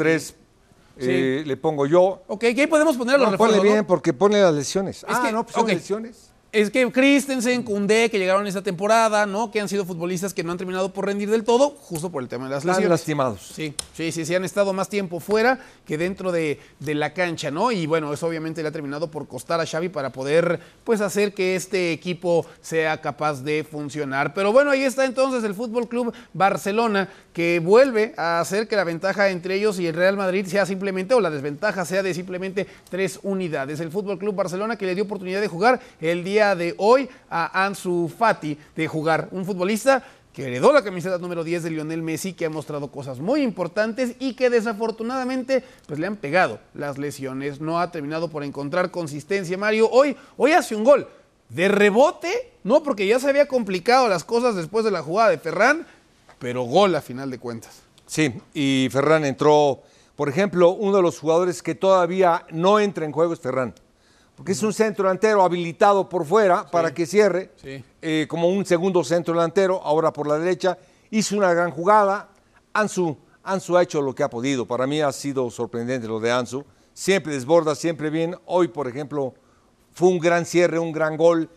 3, 0.98 1.46
le 1.46 1.56
pongo 1.56 1.86
yo. 1.86 2.22
Ok, 2.26 2.40
¿qué 2.54 2.66
podemos 2.68 2.96
poner 2.96 3.16
a 3.16 3.18
los 3.18 3.32
No, 3.32 3.38
ponle 3.38 3.60
bien, 3.60 3.84
porque 3.84 4.12
pone 4.12 4.40
las 4.40 4.54
lesiones. 4.54 5.04
ah, 5.08 5.22
que- 5.26 5.32
no, 5.32 5.44
pues 5.44 5.54
son 5.54 5.66
lesiones. 5.66 6.30
Es 6.56 6.70
que 6.70 6.90
Christensen, 6.90 7.62
Koundé, 7.62 8.08
que 8.08 8.18
llegaron 8.18 8.46
esta 8.46 8.62
temporada, 8.62 9.26
¿no? 9.26 9.50
Que 9.50 9.60
han 9.60 9.68
sido 9.68 9.84
futbolistas 9.84 10.32
que 10.32 10.42
no 10.42 10.52
han 10.52 10.56
terminado 10.56 10.90
por 10.90 11.04
rendir 11.04 11.28
del 11.28 11.44
todo, 11.44 11.76
justo 11.78 12.10
por 12.10 12.22
el 12.22 12.30
tema 12.30 12.44
de 12.44 12.52
las 12.52 12.60
Están 12.60 12.76
lesiones. 12.76 12.88
lastimados. 12.88 13.52
Sí, 13.54 13.74
sí, 13.94 14.10
sí, 14.10 14.24
sí, 14.24 14.34
han 14.34 14.42
estado 14.42 14.72
más 14.72 14.88
tiempo 14.88 15.20
fuera 15.20 15.58
que 15.84 15.98
dentro 15.98 16.32
de, 16.32 16.58
de 16.80 16.94
la 16.94 17.12
cancha, 17.12 17.50
¿no? 17.50 17.72
Y 17.72 17.84
bueno, 17.84 18.10
eso 18.10 18.26
obviamente 18.26 18.62
le 18.62 18.68
ha 18.68 18.72
terminado 18.72 19.10
por 19.10 19.28
costar 19.28 19.60
a 19.60 19.66
Xavi 19.66 19.90
para 19.90 20.12
poder, 20.12 20.58
pues, 20.82 21.02
hacer 21.02 21.34
que 21.34 21.56
este 21.56 21.92
equipo 21.92 22.46
sea 22.62 23.02
capaz 23.02 23.42
de 23.42 23.62
funcionar. 23.62 24.32
Pero 24.32 24.50
bueno, 24.50 24.70
ahí 24.70 24.82
está 24.82 25.04
entonces 25.04 25.44
el 25.44 25.54
Fútbol 25.54 25.88
Club 25.88 26.14
Barcelona, 26.32 27.10
que 27.34 27.60
vuelve 27.62 28.14
a 28.16 28.40
hacer 28.40 28.66
que 28.66 28.76
la 28.76 28.84
ventaja 28.84 29.28
entre 29.28 29.56
ellos 29.56 29.78
y 29.78 29.88
el 29.88 29.94
Real 29.94 30.16
Madrid 30.16 30.46
sea 30.46 30.64
simplemente, 30.64 31.12
o 31.12 31.20
la 31.20 31.28
desventaja 31.28 31.84
sea 31.84 32.02
de 32.02 32.14
simplemente 32.14 32.66
tres 32.88 33.20
unidades. 33.22 33.78
El 33.80 33.90
Fútbol 33.90 34.18
Club 34.18 34.34
Barcelona 34.34 34.76
que 34.76 34.86
le 34.86 34.94
dio 34.94 35.04
oportunidad 35.04 35.42
de 35.42 35.48
jugar 35.48 35.80
el 36.00 36.24
día 36.24 36.45
de 36.54 36.74
hoy 36.78 37.08
a 37.28 37.64
Ansu 37.64 38.08
Fati 38.08 38.58
de 38.76 38.86
jugar. 38.86 39.28
Un 39.32 39.44
futbolista 39.44 40.04
que 40.36 40.44
heredó 40.44 40.70
la 40.70 40.84
camiseta 40.84 41.16
número 41.16 41.44
10 41.44 41.62
de 41.62 41.70
Lionel 41.70 42.02
Messi, 42.02 42.34
que 42.34 42.44
ha 42.44 42.50
mostrado 42.50 42.90
cosas 42.92 43.20
muy 43.20 43.40
importantes 43.40 44.16
y 44.18 44.34
que 44.34 44.50
desafortunadamente 44.50 45.64
pues, 45.86 45.98
le 45.98 46.06
han 46.06 46.16
pegado 46.16 46.60
las 46.74 46.98
lesiones. 46.98 47.62
No 47.62 47.80
ha 47.80 47.90
terminado 47.90 48.28
por 48.28 48.44
encontrar 48.44 48.90
consistencia 48.90 49.56
Mario. 49.56 49.88
Hoy, 49.90 50.14
hoy 50.36 50.52
hace 50.52 50.76
un 50.76 50.84
gol 50.84 51.08
de 51.48 51.68
rebote, 51.68 52.52
no 52.64 52.82
porque 52.82 53.06
ya 53.06 53.18
se 53.18 53.30
había 53.30 53.48
complicado 53.48 54.08
las 54.08 54.24
cosas 54.24 54.54
después 54.54 54.84
de 54.84 54.90
la 54.90 55.02
jugada 55.02 55.30
de 55.30 55.38
Ferran, 55.38 55.86
pero 56.38 56.64
gol 56.64 56.94
a 56.94 57.00
final 57.00 57.30
de 57.30 57.38
cuentas. 57.38 57.80
Sí, 58.04 58.34
y 58.52 58.88
Ferran 58.92 59.24
entró, 59.24 59.80
por 60.16 60.28
ejemplo, 60.28 60.72
uno 60.72 60.98
de 60.98 61.02
los 61.02 61.18
jugadores 61.18 61.62
que 61.62 61.74
todavía 61.74 62.44
no 62.50 62.78
entra 62.78 63.06
en 63.06 63.12
juego 63.12 63.32
es 63.32 63.40
Ferran. 63.40 63.74
Porque 64.36 64.52
es 64.52 64.62
un 64.62 64.72
centro 64.72 65.04
delantero 65.08 65.42
habilitado 65.42 66.08
por 66.08 66.24
fuera 66.26 66.66
para 66.70 66.92
que 66.92 67.06
cierre, 67.06 67.50
Sí. 67.56 67.82
eh, 68.02 68.26
como 68.28 68.48
un 68.50 68.64
segundo 68.66 69.02
centro 69.02 69.34
delantero, 69.34 69.80
ahora 69.82 70.12
por 70.12 70.28
la 70.28 70.38
derecha. 70.38 70.78
Hizo 71.10 71.36
una 71.36 71.52
gran 71.54 71.70
jugada. 71.70 72.28
Ansu, 72.74 73.16
Ansu 73.42 73.76
ha 73.76 73.82
hecho 73.82 74.02
lo 74.02 74.14
que 74.14 74.22
ha 74.22 74.28
podido. 74.30 74.66
Para 74.66 74.86
mí 74.86 75.00
ha 75.00 75.10
sido 75.12 75.50
sorprendente 75.50 76.06
lo 76.06 76.20
de 76.20 76.30
Ansu. 76.30 76.64
Siempre 76.92 77.32
desborda, 77.32 77.74
siempre 77.74 78.10
bien. 78.10 78.36
Hoy, 78.44 78.68
por 78.68 78.88
ejemplo, 78.88 79.34
fue 79.92 80.08
un 80.08 80.18
gran 80.18 80.44
cierre, 80.44 80.78
un 80.78 80.92
gran 80.92 81.16
gol. 81.16 81.48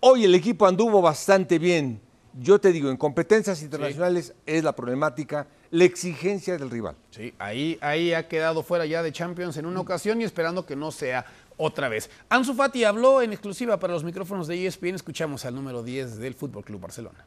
Hoy 0.00 0.24
el 0.24 0.34
equipo 0.34 0.66
anduvo 0.66 1.00
bastante 1.00 1.58
bien. 1.58 2.00
Yo 2.40 2.60
te 2.60 2.70
digo, 2.72 2.90
en 2.90 2.96
competencias 2.96 3.62
internacionales 3.62 4.34
es 4.46 4.62
la 4.62 4.76
problemática, 4.76 5.46
la 5.70 5.84
exigencia 5.84 6.56
del 6.56 6.70
rival. 6.70 6.94
Sí, 7.10 7.34
ahí, 7.38 7.78
ahí 7.80 8.12
ha 8.12 8.28
quedado 8.28 8.62
fuera 8.62 8.84
ya 8.86 9.02
de 9.02 9.10
Champions 9.12 9.56
en 9.56 9.66
una 9.66 9.80
ocasión 9.80 10.20
y 10.20 10.24
esperando 10.24 10.64
que 10.64 10.76
no 10.76 10.92
sea 10.92 11.24
otra 11.58 11.88
vez. 11.90 12.08
Ansu 12.30 12.54
Fati 12.54 12.84
habló 12.84 13.20
en 13.20 13.32
exclusiva 13.32 13.78
para 13.78 13.92
los 13.92 14.04
micrófonos 14.04 14.46
de 14.46 14.66
ESPN. 14.66 14.94
Escuchamos 14.94 15.44
al 15.44 15.54
número 15.54 15.82
10 15.82 16.18
del 16.18 16.34
Fútbol 16.34 16.64
Club 16.64 16.80
Barcelona. 16.80 17.26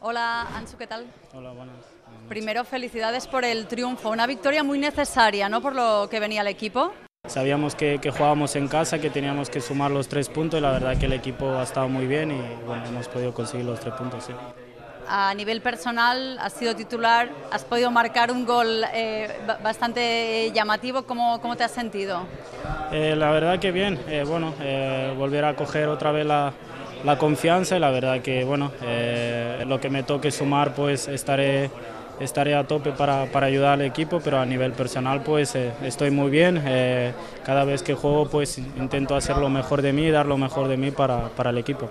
Hola 0.00 0.42
Ansu, 0.56 0.76
¿qué 0.76 0.86
tal? 0.86 1.06
Hola, 1.32 1.52
buenas. 1.52 1.76
Primero, 2.28 2.64
felicidades 2.64 3.26
por 3.26 3.44
el 3.44 3.66
triunfo. 3.66 4.10
Una 4.10 4.26
victoria 4.26 4.62
muy 4.64 4.78
necesaria, 4.78 5.48
¿no? 5.48 5.62
Por 5.62 5.74
lo 5.74 6.08
que 6.10 6.18
venía 6.18 6.40
el 6.40 6.48
equipo. 6.48 6.92
Sabíamos 7.26 7.74
que, 7.74 7.98
que 8.00 8.10
jugábamos 8.10 8.54
en 8.56 8.68
casa, 8.68 9.00
que 9.00 9.10
teníamos 9.10 9.50
que 9.50 9.60
sumar 9.60 9.90
los 9.90 10.08
tres 10.08 10.28
puntos 10.28 10.58
y 10.58 10.62
la 10.62 10.70
verdad 10.70 10.96
que 10.98 11.06
el 11.06 11.12
equipo 11.12 11.48
ha 11.50 11.62
estado 11.62 11.88
muy 11.88 12.06
bien 12.06 12.30
y 12.30 12.64
bueno, 12.66 12.86
hemos 12.86 13.08
podido 13.08 13.32
conseguir 13.34 13.66
los 13.66 13.80
tres 13.80 13.94
puntos. 13.94 14.24
sí. 14.24 14.32
A 15.08 15.32
nivel 15.34 15.60
personal, 15.60 16.36
has 16.40 16.52
sido 16.52 16.74
titular, 16.74 17.28
has 17.52 17.64
podido 17.64 17.90
marcar 17.90 18.32
un 18.32 18.44
gol 18.44 18.82
eh, 18.92 19.28
ba- 19.46 19.58
bastante 19.62 20.50
llamativo. 20.52 21.04
¿Cómo, 21.04 21.40
¿Cómo 21.40 21.56
te 21.56 21.62
has 21.64 21.70
sentido? 21.70 22.22
Eh, 22.90 23.14
la 23.16 23.30
verdad 23.30 23.58
que 23.60 23.70
bien, 23.70 23.98
eh, 24.08 24.24
bueno, 24.26 24.52
eh, 24.60 25.14
volver 25.16 25.44
a 25.44 25.54
coger 25.54 25.88
otra 25.88 26.10
vez 26.10 26.26
la, 26.26 26.52
la 27.04 27.18
confianza 27.18 27.76
y 27.76 27.80
la 27.80 27.90
verdad 27.90 28.20
que 28.20 28.44
bueno, 28.44 28.72
eh, 28.82 29.62
lo 29.66 29.80
que 29.80 29.90
me 29.90 30.02
toque 30.02 30.30
sumar 30.32 30.74
pues 30.74 31.06
estaré, 31.06 31.70
estaré 32.20 32.54
a 32.54 32.64
tope 32.66 32.92
para, 32.92 33.26
para 33.26 33.46
ayudar 33.46 33.74
al 33.74 33.82
equipo, 33.82 34.20
pero 34.20 34.38
a 34.38 34.46
nivel 34.46 34.72
personal 34.72 35.22
pues 35.22 35.54
eh, 35.54 35.72
estoy 35.82 36.10
muy 36.10 36.30
bien, 36.30 36.62
eh, 36.64 37.12
cada 37.44 37.64
vez 37.64 37.82
que 37.82 37.94
juego 37.94 38.28
pues 38.28 38.58
intento 38.58 39.14
hacer 39.14 39.36
lo 39.36 39.48
mejor 39.48 39.82
de 39.82 39.92
mí, 39.92 40.10
dar 40.10 40.26
lo 40.26 40.38
mejor 40.38 40.68
de 40.68 40.76
mí 40.76 40.90
para, 40.90 41.28
para 41.30 41.50
el 41.50 41.58
equipo. 41.58 41.90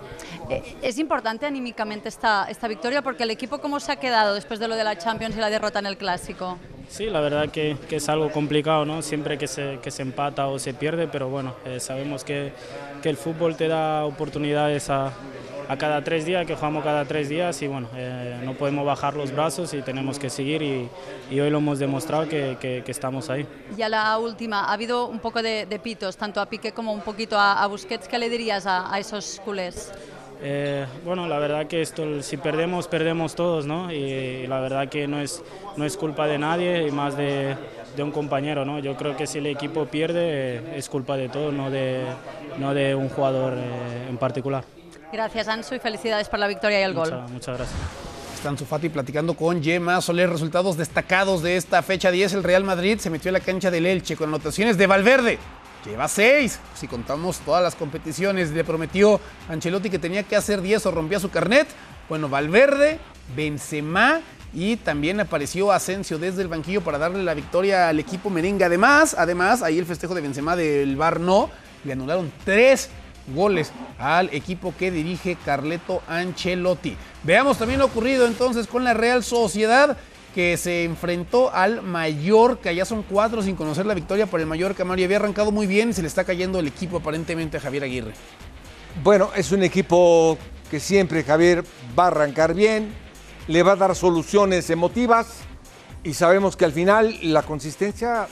Eh, 0.50 0.62
Es 0.82 0.98
importante 0.98 1.46
anímicamente 1.46 2.10
esta, 2.10 2.46
esta 2.50 2.68
victoria 2.68 3.02
porque 3.02 3.24
el 3.24 3.32
equipo, 3.32 3.60
¿cómo 3.60 3.80
se 3.80 3.92
ha 3.92 3.96
quedado 3.98 4.34
después 4.36 4.60
de 4.60 4.68
lo 4.68 4.76
de 4.76 4.84
la 4.84 4.98
Champions 4.98 5.36
y 5.36 5.40
la 5.40 5.50
derrota 5.50 5.80
en 5.80 5.86
el 5.86 5.98
Clásico? 5.98 6.58
Sí, 6.88 7.06
la 7.08 7.20
verdad 7.20 7.50
que, 7.50 7.76
que 7.90 7.96
es 7.96 8.10
algo 8.10 8.32
complicado, 8.32 8.86
¿no? 8.86 9.02
Siempre 9.02 9.40
que 9.40 9.48
se, 9.48 9.80
que 9.82 9.90
se 9.90 10.04
empata 10.04 10.46
o 10.48 10.60
se 10.60 10.74
pierde, 10.76 11.08
pero 11.08 11.30
bueno, 11.30 11.56
eh, 11.66 11.80
sabemos 11.80 12.24
que, 12.24 12.54
que 13.02 13.10
el 13.10 13.18
fútbol 13.18 13.56
te 13.56 13.68
da 13.68 14.06
oportunidades 14.06 14.92
a, 14.92 15.12
a 15.68 15.78
cada 15.78 16.04
tres 16.04 16.26
días, 16.26 16.46
que 16.46 16.56
jugamos 16.56 16.84
cada 16.84 17.06
tres 17.06 17.30
días 17.30 17.62
y 17.62 17.68
bueno, 17.68 17.88
eh, 17.96 18.40
no 18.44 18.54
podemos 18.54 18.86
bajar 18.86 19.16
los 19.16 19.32
brazos 19.32 19.74
y 19.74 19.82
tenemos 19.82 20.20
que 20.20 20.30
seguir 20.30 20.62
y, 20.62 20.90
y 21.32 21.40
hoy 21.40 21.50
lo 21.50 21.58
hemos 21.58 21.80
demostrado 21.80 22.28
que, 22.28 22.58
que- 22.60 22.84
que 22.86 22.92
estamos 22.92 23.30
ahí. 23.30 23.46
Ya 23.78 23.90
la 23.90 24.18
última, 24.18 24.66
ha 24.66 24.74
habido 24.74 25.08
un 25.08 25.20
poco 25.20 25.42
de, 25.42 25.66
de 25.66 25.80
pitos, 25.80 26.18
tanto 26.18 26.40
a 26.42 26.46
Piqué 26.46 26.72
como 26.72 26.94
un 26.94 27.02
poquito 27.02 27.38
a, 27.38 27.64
a 27.64 27.68
Busquets. 27.68 28.08
¿Qué 28.08 28.18
le 28.20 28.30
dirías 28.30 28.66
a, 28.66 28.94
a 28.94 29.00
esos 29.00 29.42
culés? 29.44 29.92
Eh, 30.44 30.86
bueno, 31.06 31.28
la 31.28 31.40
verdad 31.40 31.66
que 31.66 31.82
esto, 31.82 32.22
si 32.22 32.38
perdemos, 32.38 32.88
perdemos 32.88 33.36
todos, 33.36 33.66
¿no? 33.66 33.92
Y, 33.92 34.46
la 34.48 34.60
verdad 34.60 34.90
que 34.90 35.08
no 35.08 35.20
es, 35.22 35.42
no 35.78 35.86
es 35.86 35.96
culpa 35.98 36.28
de 36.28 36.38
nadie 36.38 36.88
y 36.88 36.92
más 36.92 37.16
de, 37.16 37.56
de 37.96 38.04
un 38.04 38.12
compañero, 38.12 38.66
¿no? 38.66 38.80
Yo 38.80 38.96
creo 38.98 39.16
que 39.16 39.28
si 39.28 39.38
el 39.40 39.48
equipo 39.48 39.86
pierde 39.86 40.58
eh, 40.58 40.62
es 40.76 40.90
culpa 40.90 41.16
de 41.16 41.30
todos, 41.30 41.54
no 41.54 41.72
de, 41.72 42.04
no 42.60 42.74
de 42.74 42.94
un 42.96 43.08
jugador 43.10 43.54
eh, 43.58 44.08
en 44.10 44.18
particular. 44.18 44.66
Gracias, 45.12 45.48
Ansu, 45.48 45.76
y 45.76 45.80
felicidades 45.80 46.30
por 46.30 46.40
la 46.40 46.48
victoria 46.48 46.80
y 46.82 46.84
el 46.84 46.94
gol. 46.94 47.12
Muchas, 47.32 47.58
gracias. 47.58 47.80
Está 48.36 48.50
Ansu 48.50 48.66
Fati 48.66 48.90
platicando 48.90 49.34
con 49.36 49.64
Gemma 49.64 50.02
Soler. 50.02 50.30
Resultados 50.30 50.78
destacados 50.78 51.42
de 51.42 51.58
esta 51.58 51.82
fecha 51.82 52.12
10. 52.12 52.34
El 52.34 52.44
Real 52.44 52.64
Madrid 52.64 53.00
se 53.00 53.10
metió 53.10 53.30
a 53.30 53.34
la 53.34 53.40
cancha 53.40 53.72
del 53.72 53.86
Elche 53.86 54.16
con 54.16 54.30
anotaciones 54.30 54.78
de 54.78 54.88
Valverde. 54.88 55.40
Lleva 55.86 56.08
seis. 56.08 56.60
Si 56.74 56.88
contamos 56.88 57.40
todas 57.40 57.62
las 57.62 57.76
competiciones, 57.76 58.52
le 58.52 58.64
prometió 58.64 59.20
Ancelotti 59.50 59.90
que 59.90 60.00
tenía 60.00 60.24
que 60.24 60.36
hacer 60.36 60.62
10 60.62 60.86
o 60.88 60.92
rompía 60.92 61.20
su 61.20 61.30
carnet. 61.30 61.68
Bueno, 62.10 62.28
Valverde, 62.28 63.00
Benzema 63.36 64.22
y 64.54 64.78
también 64.78 65.20
apareció 65.20 65.72
Asensio 65.72 66.18
desde 66.18 66.42
el 66.42 66.48
banquillo 66.48 66.82
para 66.82 66.98
darle 66.98 67.24
la 67.24 67.34
victoria 67.34 67.90
al 67.90 68.00
equipo 68.00 68.30
merengue. 68.30 68.66
Además, 68.66 69.16
además, 69.18 69.62
ahí 69.62 69.78
el 69.78 69.86
festejo 69.86 70.16
de 70.16 70.22
Benzema 70.22 70.56
del 70.56 70.96
Bar 70.96 71.20
no, 71.20 71.52
le 71.84 71.94
anularon 71.94 72.32
tres 72.44 72.90
goles 73.34 73.72
al 73.98 74.34
equipo 74.34 74.74
que 74.78 74.92
dirige 74.92 75.38
Carleto 75.44 76.02
Ancelotti. 76.08 76.96
Veamos 77.24 77.58
también 77.58 77.80
lo 77.80 77.86
ocurrido 77.86 78.28
entonces 78.28 78.68
con 78.68 78.84
la 78.84 78.94
Real 78.94 79.24
Sociedad 79.24 79.98
que 80.36 80.58
se 80.58 80.84
enfrentó 80.84 81.54
al 81.54 81.82
Mallorca. 81.82 82.72
Ya 82.72 82.84
son 82.84 83.04
cuatro 83.04 83.42
sin 83.42 83.56
conocer 83.56 83.86
la 83.86 83.94
victoria 83.94 84.26
para 84.26 84.44
el 84.44 84.50
Mallorca. 84.50 84.84
Mario 84.84 85.06
había 85.06 85.18
arrancado 85.18 85.52
muy 85.52 85.66
bien 85.66 85.90
y 85.90 85.94
se 85.94 86.02
le 86.02 86.10
está 86.10 86.26
cayendo 86.26 86.60
el 86.60 86.68
equipo 86.68 86.98
aparentemente 86.98 87.58
a 87.58 87.62
Javier 87.62 87.86
Aguirre. 87.86 88.14
Bueno, 89.02 89.30
es 89.36 89.52
un 89.52 89.64
equipo 89.64 90.38
que 90.70 90.80
siempre 90.80 91.24
Javier 91.24 91.64
va 91.98 92.06
a 92.06 92.08
arrancar 92.08 92.54
bien, 92.54 92.94
le 93.48 93.64
va 93.64 93.74
a 93.74 93.76
dar 93.78 93.96
soluciones 93.96 94.70
emotivas 94.70 95.38
y 96.04 96.14
sabemos 96.14 96.56
que 96.56 96.66
al 96.66 96.72
final 96.72 97.18
la 97.22 97.44
consistencia 97.44 98.28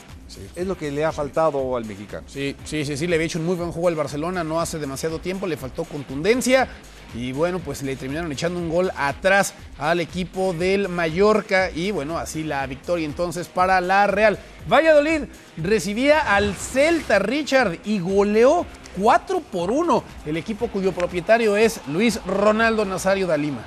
es 0.54 0.66
lo 0.66 0.76
que 0.76 0.90
le 0.90 1.04
ha 1.04 1.12
faltado 1.12 1.76
al 1.76 1.84
mexicano. 1.84 2.26
Sí, 2.26 2.56
sí, 2.64 2.84
sí, 2.84 2.96
sí, 2.96 3.06
le 3.06 3.16
había 3.16 3.26
hecho 3.26 3.38
un 3.38 3.46
muy 3.46 3.56
buen 3.56 3.72
juego 3.72 3.88
al 3.88 3.94
Barcelona 3.94 4.44
no 4.44 4.60
hace 4.60 4.78
demasiado 4.78 5.18
tiempo, 5.18 5.46
le 5.46 5.56
faltó 5.56 5.84
contundencia 5.84 6.68
y 7.14 7.32
bueno, 7.32 7.60
pues 7.60 7.82
le 7.82 7.96
terminaron 7.96 8.30
echando 8.32 8.58
un 8.58 8.68
gol 8.68 8.90
atrás 8.96 9.54
al 9.78 10.00
equipo 10.00 10.52
del 10.52 10.88
Mallorca 10.88 11.70
y 11.70 11.90
bueno, 11.90 12.18
así 12.18 12.42
la 12.42 12.66
victoria 12.66 13.06
entonces 13.06 13.48
para 13.48 13.80
la 13.80 14.06
Real. 14.06 14.38
Valladolid 14.70 15.24
recibía 15.56 16.34
al 16.34 16.54
Celta 16.54 17.18
Richard 17.18 17.78
y 17.84 18.00
goleó 18.00 18.66
4 19.00 19.40
por 19.40 19.70
1 19.70 20.04
el 20.26 20.36
equipo 20.36 20.68
cuyo 20.68 20.92
propietario 20.92 21.56
es 21.56 21.80
Luis 21.88 22.20
Ronaldo 22.26 22.84
Nazario 22.84 23.26
da 23.26 23.36
Lima. 23.36 23.64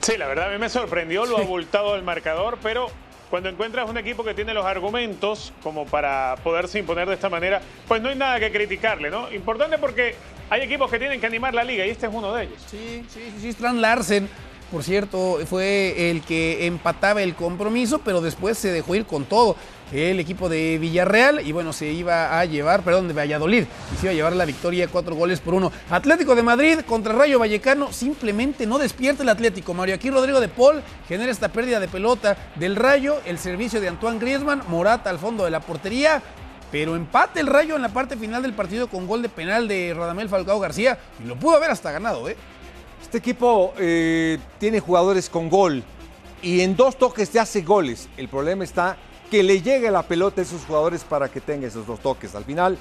Sí, 0.00 0.16
la 0.16 0.26
verdad 0.26 0.48
a 0.48 0.52
mí 0.52 0.58
me 0.58 0.68
sorprendió 0.68 1.26
lo 1.26 1.38
abultado 1.38 1.94
del 1.94 2.02
marcador, 2.02 2.58
pero 2.60 2.88
cuando 3.32 3.48
encuentras 3.48 3.88
un 3.88 3.96
equipo 3.96 4.22
que 4.24 4.34
tiene 4.34 4.52
los 4.52 4.66
argumentos 4.66 5.54
como 5.62 5.86
para 5.86 6.36
poderse 6.44 6.78
imponer 6.78 7.08
de 7.08 7.14
esta 7.14 7.30
manera, 7.30 7.62
pues 7.88 8.02
no 8.02 8.10
hay 8.10 8.14
nada 8.14 8.38
que 8.38 8.52
criticarle, 8.52 9.08
¿no? 9.08 9.32
Importante 9.32 9.78
porque 9.78 10.16
hay 10.50 10.60
equipos 10.60 10.90
que 10.90 10.98
tienen 10.98 11.18
que 11.18 11.24
animar 11.24 11.54
la 11.54 11.64
liga 11.64 11.86
y 11.86 11.88
este 11.88 12.08
es 12.08 12.12
uno 12.14 12.34
de 12.34 12.44
ellos. 12.44 12.62
Sí, 12.66 13.02
sí, 13.08 13.32
sí, 13.40 13.48
Strand 13.48 13.80
Larsen, 13.80 14.28
por 14.70 14.84
cierto, 14.84 15.38
fue 15.46 16.10
el 16.10 16.20
que 16.20 16.66
empataba 16.66 17.22
el 17.22 17.34
compromiso, 17.34 18.00
pero 18.00 18.20
después 18.20 18.58
se 18.58 18.70
dejó 18.70 18.96
ir 18.96 19.06
con 19.06 19.24
todo 19.24 19.56
el 19.92 20.18
equipo 20.20 20.48
de 20.48 20.78
Villarreal 20.78 21.46
y 21.46 21.52
bueno, 21.52 21.72
se 21.72 21.86
iba 21.86 22.38
a 22.38 22.44
llevar, 22.44 22.82
perdón, 22.82 23.08
de 23.08 23.14
Valladolid, 23.14 23.64
y 23.92 23.96
se 23.96 24.06
iba 24.06 24.12
a 24.12 24.14
llevar 24.14 24.32
la 24.34 24.44
victoria 24.44 24.88
cuatro 24.88 25.14
goles 25.14 25.40
por 25.40 25.54
uno. 25.54 25.70
Atlético 25.90 26.34
de 26.34 26.42
Madrid 26.42 26.80
contra 26.86 27.12
Rayo 27.12 27.38
Vallecano, 27.38 27.92
simplemente 27.92 28.66
no 28.66 28.78
despierta 28.78 29.22
el 29.22 29.28
Atlético. 29.28 29.74
Mario, 29.74 29.94
aquí 29.94 30.10
Rodrigo 30.10 30.40
de 30.40 30.48
Paul 30.48 30.82
genera 31.08 31.30
esta 31.30 31.48
pérdida 31.50 31.78
de 31.78 31.88
pelota 31.88 32.36
del 32.56 32.76
Rayo, 32.76 33.20
el 33.26 33.38
servicio 33.38 33.80
de 33.80 33.88
Antoine 33.88 34.18
Griezmann, 34.18 34.62
Morata 34.68 35.10
al 35.10 35.18
fondo 35.18 35.44
de 35.44 35.50
la 35.50 35.60
portería, 35.60 36.22
pero 36.70 36.96
empate 36.96 37.40
el 37.40 37.46
Rayo 37.46 37.76
en 37.76 37.82
la 37.82 37.90
parte 37.90 38.16
final 38.16 38.42
del 38.42 38.54
partido 38.54 38.88
con 38.88 39.06
gol 39.06 39.20
de 39.20 39.28
penal 39.28 39.68
de 39.68 39.92
Radamel 39.94 40.28
Falcao 40.28 40.58
García 40.58 40.98
y 41.22 41.28
lo 41.28 41.36
pudo 41.36 41.56
haber 41.56 41.70
hasta 41.70 41.92
ganado, 41.92 42.28
¿eh? 42.28 42.36
Este 43.02 43.18
equipo 43.18 43.74
eh, 43.78 44.38
tiene 44.58 44.80
jugadores 44.80 45.28
con 45.28 45.50
gol 45.50 45.82
y 46.40 46.62
en 46.62 46.74
dos 46.76 46.96
toques 46.96 47.28
te 47.28 47.38
hace 47.38 47.60
goles. 47.60 48.08
El 48.16 48.28
problema 48.28 48.64
está 48.64 48.96
que 49.32 49.42
le 49.42 49.62
llegue 49.62 49.90
la 49.90 50.02
pelota 50.02 50.42
a 50.42 50.44
esos 50.44 50.62
jugadores 50.66 51.04
para 51.04 51.30
que 51.30 51.40
tenga 51.40 51.66
esos 51.66 51.86
dos 51.86 52.00
toques. 52.00 52.34
Al 52.34 52.44
final, 52.44 52.76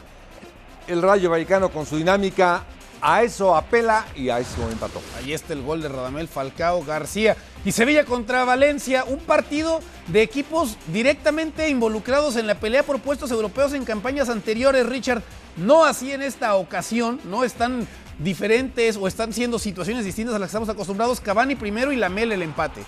el 0.85 1.01
Rayo 1.01 1.29
Vallecano 1.29 1.69
con 1.69 1.85
su 1.85 1.95
dinámica 1.95 2.65
a 3.01 3.23
eso 3.23 3.55
apela 3.55 4.05
y 4.17 4.27
a 4.27 4.39
eso 4.39 4.69
empató. 4.69 5.01
Ahí 5.17 5.31
está 5.31 5.53
el 5.53 5.61
gol 5.61 5.81
de 5.81 5.87
Radamel 5.87 6.27
Falcao 6.27 6.83
García. 6.83 7.37
Y 7.63 7.71
Sevilla 7.71 8.03
contra 8.03 8.43
Valencia, 8.43 9.05
un 9.05 9.19
partido 9.19 9.79
de 10.07 10.23
equipos 10.23 10.75
directamente 10.87 11.69
involucrados 11.69 12.35
en 12.35 12.47
la 12.47 12.55
pelea 12.55 12.83
por 12.83 12.99
puestos 12.99 13.31
europeos 13.31 13.71
en 13.71 13.85
campañas 13.85 14.27
anteriores. 14.27 14.85
Richard, 14.85 15.23
No 15.55 15.85
así 15.85 16.11
en 16.11 16.21
esta 16.21 16.55
ocasión, 16.55 17.21
no 17.23 17.45
están 17.45 17.87
diferentes 18.19 18.97
o 18.97 19.07
están 19.07 19.31
siendo 19.31 19.57
situaciones 19.57 20.03
distintas 20.03 20.35
a 20.35 20.39
las 20.39 20.47
que 20.47 20.51
estamos 20.51 20.67
acostumbrados. 20.67 21.21
Cavani 21.21 21.55
primero 21.55 21.93
y 21.93 21.95
Lamela 21.95 22.35
el 22.35 22.41
empate. 22.41 22.81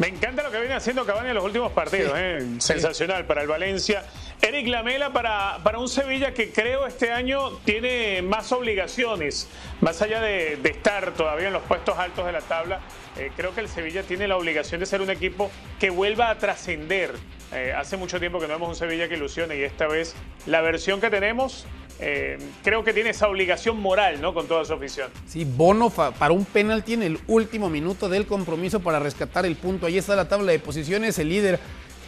Me 0.00 0.08
encanta 0.08 0.42
lo 0.42 0.50
que 0.50 0.58
viene 0.58 0.72
haciendo 0.72 1.04
Cavani 1.04 1.28
en 1.28 1.34
los 1.34 1.44
últimos 1.44 1.72
partidos. 1.72 2.14
¿eh? 2.16 2.42
Sensacional 2.56 3.26
para 3.26 3.42
el 3.42 3.48
Valencia. 3.48 4.02
Eric 4.40 4.66
Lamela 4.68 5.12
para, 5.12 5.58
para 5.62 5.78
un 5.78 5.90
Sevilla 5.90 6.32
que 6.32 6.50
creo 6.50 6.86
este 6.86 7.12
año 7.12 7.58
tiene 7.66 8.22
más 8.22 8.50
obligaciones, 8.50 9.46
más 9.82 10.00
allá 10.00 10.22
de, 10.22 10.54
estar 10.64 11.12
todavía 11.12 11.48
en 11.48 11.52
los 11.52 11.62
puestos 11.64 11.98
altos 11.98 12.24
de 12.24 12.32
la 12.32 12.40
tabla. 12.40 12.80
Eh, 13.18 13.30
creo 13.36 13.54
que 13.54 13.60
el 13.60 13.68
Sevilla 13.68 14.02
tiene 14.02 14.26
la 14.26 14.38
obligación 14.38 14.80
de 14.80 14.86
ser 14.86 15.02
un 15.02 15.10
equipo 15.10 15.50
que 15.78 15.90
vuelva 15.90 16.30
a 16.30 16.38
trascender. 16.38 17.12
Eh, 17.52 17.74
hace 17.76 17.98
mucho 17.98 18.18
tiempo 18.18 18.40
que 18.40 18.46
no 18.46 18.54
vemos 18.54 18.70
un 18.70 18.76
Sevilla 18.76 19.06
que 19.06 19.16
ilusione 19.16 19.58
y 19.58 19.64
esta 19.64 19.86
vez 19.86 20.14
la 20.46 20.62
versión 20.62 21.02
que 21.02 21.10
tenemos 21.10 21.66
eh, 22.00 22.38
creo 22.64 22.82
que 22.82 22.92
tiene 22.92 23.10
esa 23.10 23.28
obligación 23.28 23.78
moral, 23.78 24.20
¿no? 24.20 24.32
Con 24.32 24.46
toda 24.46 24.64
su 24.64 24.72
afición. 24.72 25.10
Sí, 25.26 25.44
Bono 25.44 25.90
para 25.90 26.32
un 26.32 26.44
penalti 26.44 26.94
en 26.94 27.02
el 27.02 27.18
último 27.26 27.68
minuto 27.68 28.08
del 28.08 28.26
compromiso 28.26 28.80
para 28.80 28.98
rescatar 28.98 29.44
el 29.44 29.56
punto. 29.56 29.86
Ahí 29.86 29.98
está 29.98 30.16
la 30.16 30.28
tabla 30.28 30.52
de 30.52 30.58
posiciones. 30.58 31.18
El 31.18 31.28
líder 31.28 31.60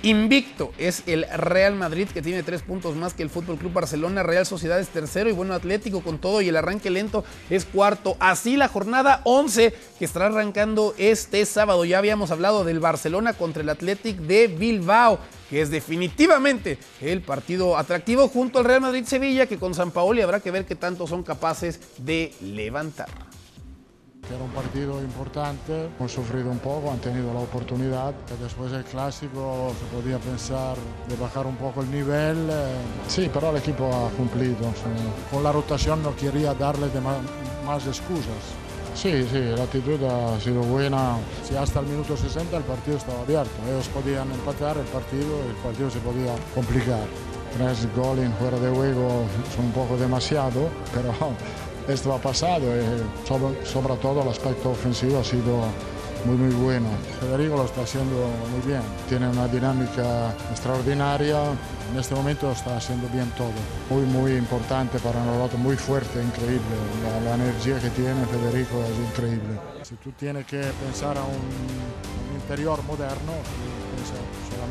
Invicto 0.04 0.72
es 0.78 1.04
el 1.06 1.24
Real 1.32 1.76
Madrid 1.76 2.08
que 2.08 2.22
tiene 2.22 2.42
tres 2.42 2.62
puntos 2.62 2.96
más 2.96 3.14
que 3.14 3.22
el 3.22 3.30
Fútbol 3.30 3.56
Club 3.56 3.72
Barcelona. 3.72 4.24
Real 4.24 4.44
Sociedad 4.44 4.80
es 4.80 4.88
tercero 4.88 5.30
y 5.30 5.32
bueno, 5.32 5.54
Atlético 5.54 6.00
con 6.00 6.18
todo 6.18 6.40
y 6.42 6.48
el 6.48 6.56
arranque 6.56 6.90
lento 6.90 7.24
es 7.50 7.64
cuarto. 7.64 8.16
Así 8.18 8.56
la 8.56 8.66
jornada 8.66 9.20
11 9.22 9.72
que 10.00 10.04
estará 10.04 10.26
arrancando 10.26 10.92
este 10.98 11.46
sábado. 11.46 11.84
Ya 11.84 11.98
habíamos 11.98 12.32
hablado 12.32 12.64
del 12.64 12.80
Barcelona 12.80 13.34
contra 13.34 13.62
el 13.62 13.68
Athletic 13.68 14.16
de 14.16 14.48
Bilbao, 14.48 15.20
que 15.48 15.62
es 15.62 15.70
definitivamente 15.70 16.78
el 17.00 17.22
partido 17.22 17.78
atractivo 17.78 18.26
junto 18.26 18.58
al 18.58 18.64
Real 18.64 18.80
Madrid 18.80 19.04
Sevilla, 19.04 19.46
que 19.46 19.58
con 19.58 19.72
San 19.72 19.92
Paoli 19.92 20.20
habrá 20.20 20.40
que 20.40 20.50
ver 20.50 20.66
qué 20.66 20.74
tanto 20.74 21.06
son 21.06 21.22
capaces 21.22 21.78
de 21.98 22.34
levantar. 22.40 23.31
Era 24.30 24.44
un 24.44 24.50
partido 24.50 25.02
importante, 25.02 25.90
hemos 25.98 26.12
sufrido 26.12 26.48
un 26.48 26.60
poco, 26.60 26.92
han 26.92 27.00
tenido 27.00 27.34
la 27.34 27.40
oportunidad, 27.40 28.14
después 28.40 28.70
del 28.70 28.84
clásico 28.84 29.72
se 29.78 29.96
podía 29.96 30.18
pensar 30.18 30.76
de 31.08 31.16
bajar 31.16 31.44
un 31.44 31.56
poco 31.56 31.82
el 31.82 31.90
nivel, 31.90 32.48
eh, 32.48 32.72
sí, 33.08 33.28
pero 33.34 33.50
el 33.50 33.56
equipo 33.56 33.84
ha 33.92 34.10
cumplido, 34.16 34.72
con 35.30 35.42
la 35.42 35.50
rotación 35.50 36.04
no 36.04 36.14
quería 36.14 36.54
darle 36.54 36.86
más 37.66 37.86
excusas. 37.86 38.54
Sí, 38.94 39.26
sí, 39.28 39.40
la 39.56 39.64
actitud 39.64 40.00
ha 40.04 40.38
sido 40.38 40.60
buena. 40.62 41.16
Si 41.42 41.56
hasta 41.56 41.80
el 41.80 41.86
minuto 41.86 42.16
60 42.16 42.56
el 42.56 42.62
partido 42.62 42.98
estaba 42.98 43.22
abierto, 43.22 43.50
ellos 43.68 43.88
podían 43.88 44.30
empatar 44.30 44.76
el 44.76 44.84
partido 44.84 45.38
y 45.46 45.50
el 45.50 45.56
partido 45.56 45.90
se 45.90 45.98
podía 45.98 46.32
complicar. 46.54 47.04
Tres 47.56 47.88
goles 47.96 48.30
fuera 48.38 48.58
de 48.58 48.70
juego 48.70 49.24
son 49.56 49.64
un 49.66 49.72
poco 49.72 49.96
demasiado, 49.96 50.68
pero 50.94 51.12
esto 51.88 52.12
ha 52.14 52.18
pasado 52.18 52.74
eh, 52.74 53.02
sobre, 53.24 53.96
todo 53.96 54.22
el 54.22 54.28
aspecto 54.28 54.70
ofensivo 54.70 55.18
ha 55.18 55.24
sido 55.24 55.64
muy 56.24 56.36
muy 56.36 56.54
bueno. 56.54 56.86
Federico 57.20 57.56
lo 57.56 57.64
está 57.64 57.82
haciendo 57.82 58.14
muy 58.50 58.60
bien, 58.66 58.82
tiene 59.08 59.28
una 59.28 59.48
dinámica 59.48 60.32
extraordinaria, 60.50 61.42
en 61.92 61.98
este 61.98 62.14
momento 62.14 62.52
está 62.52 62.76
haciendo 62.76 63.08
bien 63.08 63.30
todo. 63.36 63.50
Muy 63.90 64.06
muy 64.06 64.36
importante 64.36 64.98
para 65.00 65.22
nosotros, 65.24 65.60
muy 65.60 65.76
fuerte, 65.76 66.22
increíble. 66.22 66.62
La, 67.24 67.34
energía 67.34 67.80
que 67.80 67.90
tiene 67.90 68.24
Federico 68.26 68.82
es 68.84 69.10
increíble. 69.10 69.58
Si 69.82 69.96
tú 69.96 70.12
tienes 70.12 70.46
que 70.46 70.62
pensar 70.84 71.18
a 71.18 71.24
un, 71.24 72.32
interior 72.40 72.82
moderno, 72.84 73.32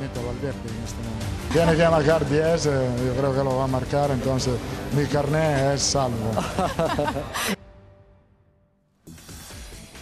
solamente 0.01 0.19
a 0.19 0.23
Valverde 0.23 0.69
en 0.69 0.83
este 0.83 0.97
momento. 1.03 1.25
Tiene 1.53 1.75
que 1.75 1.89
marcar 1.89 2.29
10, 2.29 2.65
eh, 2.65 2.69
yo 3.05 3.13
creo 3.13 3.33
que 3.33 3.43
lo 3.43 3.57
va 3.57 3.65
a 3.65 3.67
marcar, 3.67 4.11
entonces 4.11 4.53
mi 4.95 5.05
carnet 5.05 5.75
es 5.75 5.81
salvo. 5.81 6.31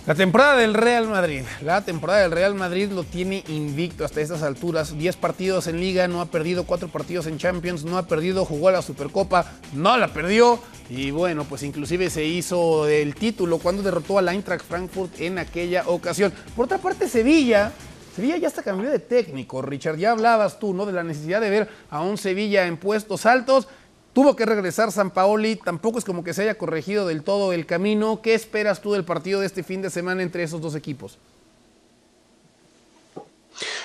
La 0.06 0.16
temporada 0.16 0.58
del 0.58 0.74
Real 0.74 1.08
Madrid. 1.08 1.44
La 1.62 1.82
temporada 1.82 2.22
del 2.22 2.32
Real 2.32 2.56
Madrid 2.56 2.90
lo 2.90 3.04
tiene 3.04 3.44
invicto 3.48 4.04
hasta 4.04 4.22
estas 4.22 4.42
alturas. 4.42 4.98
10 4.98 5.16
partidos 5.18 5.68
en 5.68 5.80
liga, 5.80 6.08
no 6.08 6.20
ha 6.20 6.26
perdido 6.26 6.64
4 6.64 6.88
partidos 6.88 7.28
en 7.28 7.38
Champions, 7.38 7.84
no 7.84 7.96
ha 7.96 8.08
perdido, 8.08 8.44
jugó 8.44 8.70
a 8.70 8.72
la 8.72 8.82
Supercopa, 8.82 9.52
no 9.74 9.96
la 9.98 10.08
perdió. 10.08 10.60
Y 10.90 11.12
bueno, 11.12 11.44
pues 11.44 11.62
inclusive 11.62 12.10
se 12.10 12.26
hizo 12.26 12.88
el 12.88 13.14
título 13.14 13.60
cuando 13.60 13.84
derrotó 13.84 14.18
al 14.18 14.30
Eintracht 14.30 14.66
Frankfurt 14.66 15.20
en 15.20 15.38
aquella 15.38 15.84
ocasión. 15.86 16.34
Por 16.56 16.66
otra 16.66 16.80
parte, 16.80 17.08
Sevilla 17.08 17.72
Sevilla 18.19 18.36
ya 18.36 18.49
está 18.49 18.63
cambió 18.63 18.89
de 18.89 18.99
técnico, 18.99 19.62
Richard. 19.62 19.95
Ya 19.95 20.12
hablabas 20.12 20.60
tú, 20.60 20.73
¿no? 20.73 20.86
De 20.86 20.91
la 20.91 21.03
necesidad 21.03 21.39
de 21.39 21.49
ver 21.49 21.69
a 21.89 22.01
un 22.01 22.17
Sevilla 22.17 22.67
en 22.67 22.75
puestos 22.75 23.25
altos. 23.25 23.69
Tuvo 24.12 24.36
que 24.36 24.45
regresar 24.45 24.91
San 24.91 25.12
Paoli, 25.12 25.55
tampoco 25.55 25.99
es 25.99 26.03
como 26.03 26.21
que 26.21 26.34
se 26.34 26.41
haya 26.41 26.58
corregido 26.58 27.08
del 27.08 27.23
todo 27.23 27.53
el 27.53 27.65
camino. 27.65 28.21
¿Qué 28.21 28.34
esperas 28.34 28.82
tú 28.82 28.91
del 28.91 29.05
partido 29.05 29.39
de 29.39 29.45
este 29.45 29.63
fin 29.63 29.82
de 29.82 29.89
semana 29.89 30.21
entre 30.21 30.43
esos 30.43 30.60
dos 30.60 30.75
equipos? 30.75 31.17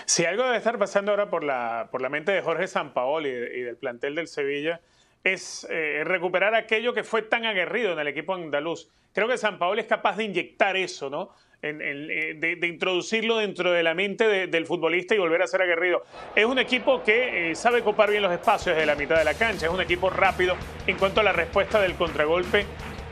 Si 0.05 0.25
algo 0.25 0.43
debe 0.43 0.57
estar 0.57 0.81
pasando 0.81 1.13
ahora 1.13 1.31
por 1.31 1.45
la, 1.45 1.87
por 1.93 2.03
la 2.03 2.09
mente 2.09 2.33
de 2.33 2.43
Jorge 2.43 2.67
Sampaoli 2.67 3.29
y 3.29 3.61
del 3.61 3.77
plantel 3.77 4.17
del 4.17 4.27
Sevilla 4.27 4.81
es 5.23 5.65
eh, 5.71 6.03
recuperar 6.03 6.57
aquello 6.57 6.93
que 6.93 7.05
fue 7.05 7.23
tan 7.23 7.45
aguerrido 7.45 7.93
en 7.93 8.01
el 8.01 8.09
equipo 8.09 8.35
andaluz. 8.35 8.89
Creo 9.13 9.29
que 9.29 9.39
Sampaoli 9.39 9.83
es 9.83 9.87
capaz 9.87 10.17
de 10.17 10.25
inyectar 10.25 10.77
eso, 10.77 11.09
¿no? 11.09 11.31
Eh, 11.67 12.35
de, 12.37 12.67
introducirlo 12.67 13.39
dentro 13.39 13.73
de 13.73 13.83
la 13.83 13.95
mente 13.95 14.47
del 14.47 14.67
futbolista 14.67 15.15
y 15.15 15.19
volver 15.19 15.41
a 15.41 15.47
ser 15.47 15.63
aguerrido. 15.63 16.05
Es 16.37 16.45
un 16.45 16.59
equipo 16.59 17.03
que 17.03 17.53
eh, 17.53 17.55
sabe 17.55 17.83
copar 17.83 18.11
bien 18.11 18.23
los 18.23 18.33
espacios 18.33 18.77
de 18.77 18.85
la 18.85 18.95
mitad 18.95 19.17
de 19.17 19.25
la 19.25 19.33
cancha, 19.33 19.67
es 19.67 19.73
un 19.73 19.81
equipo 19.81 20.11
rápido 20.11 20.57
en 20.87 20.99
cuanto 20.99 21.21
a 21.21 21.23
la 21.25 21.33
respuesta 21.33 21.81
del 21.81 21.95
contragolpe. 21.95 22.67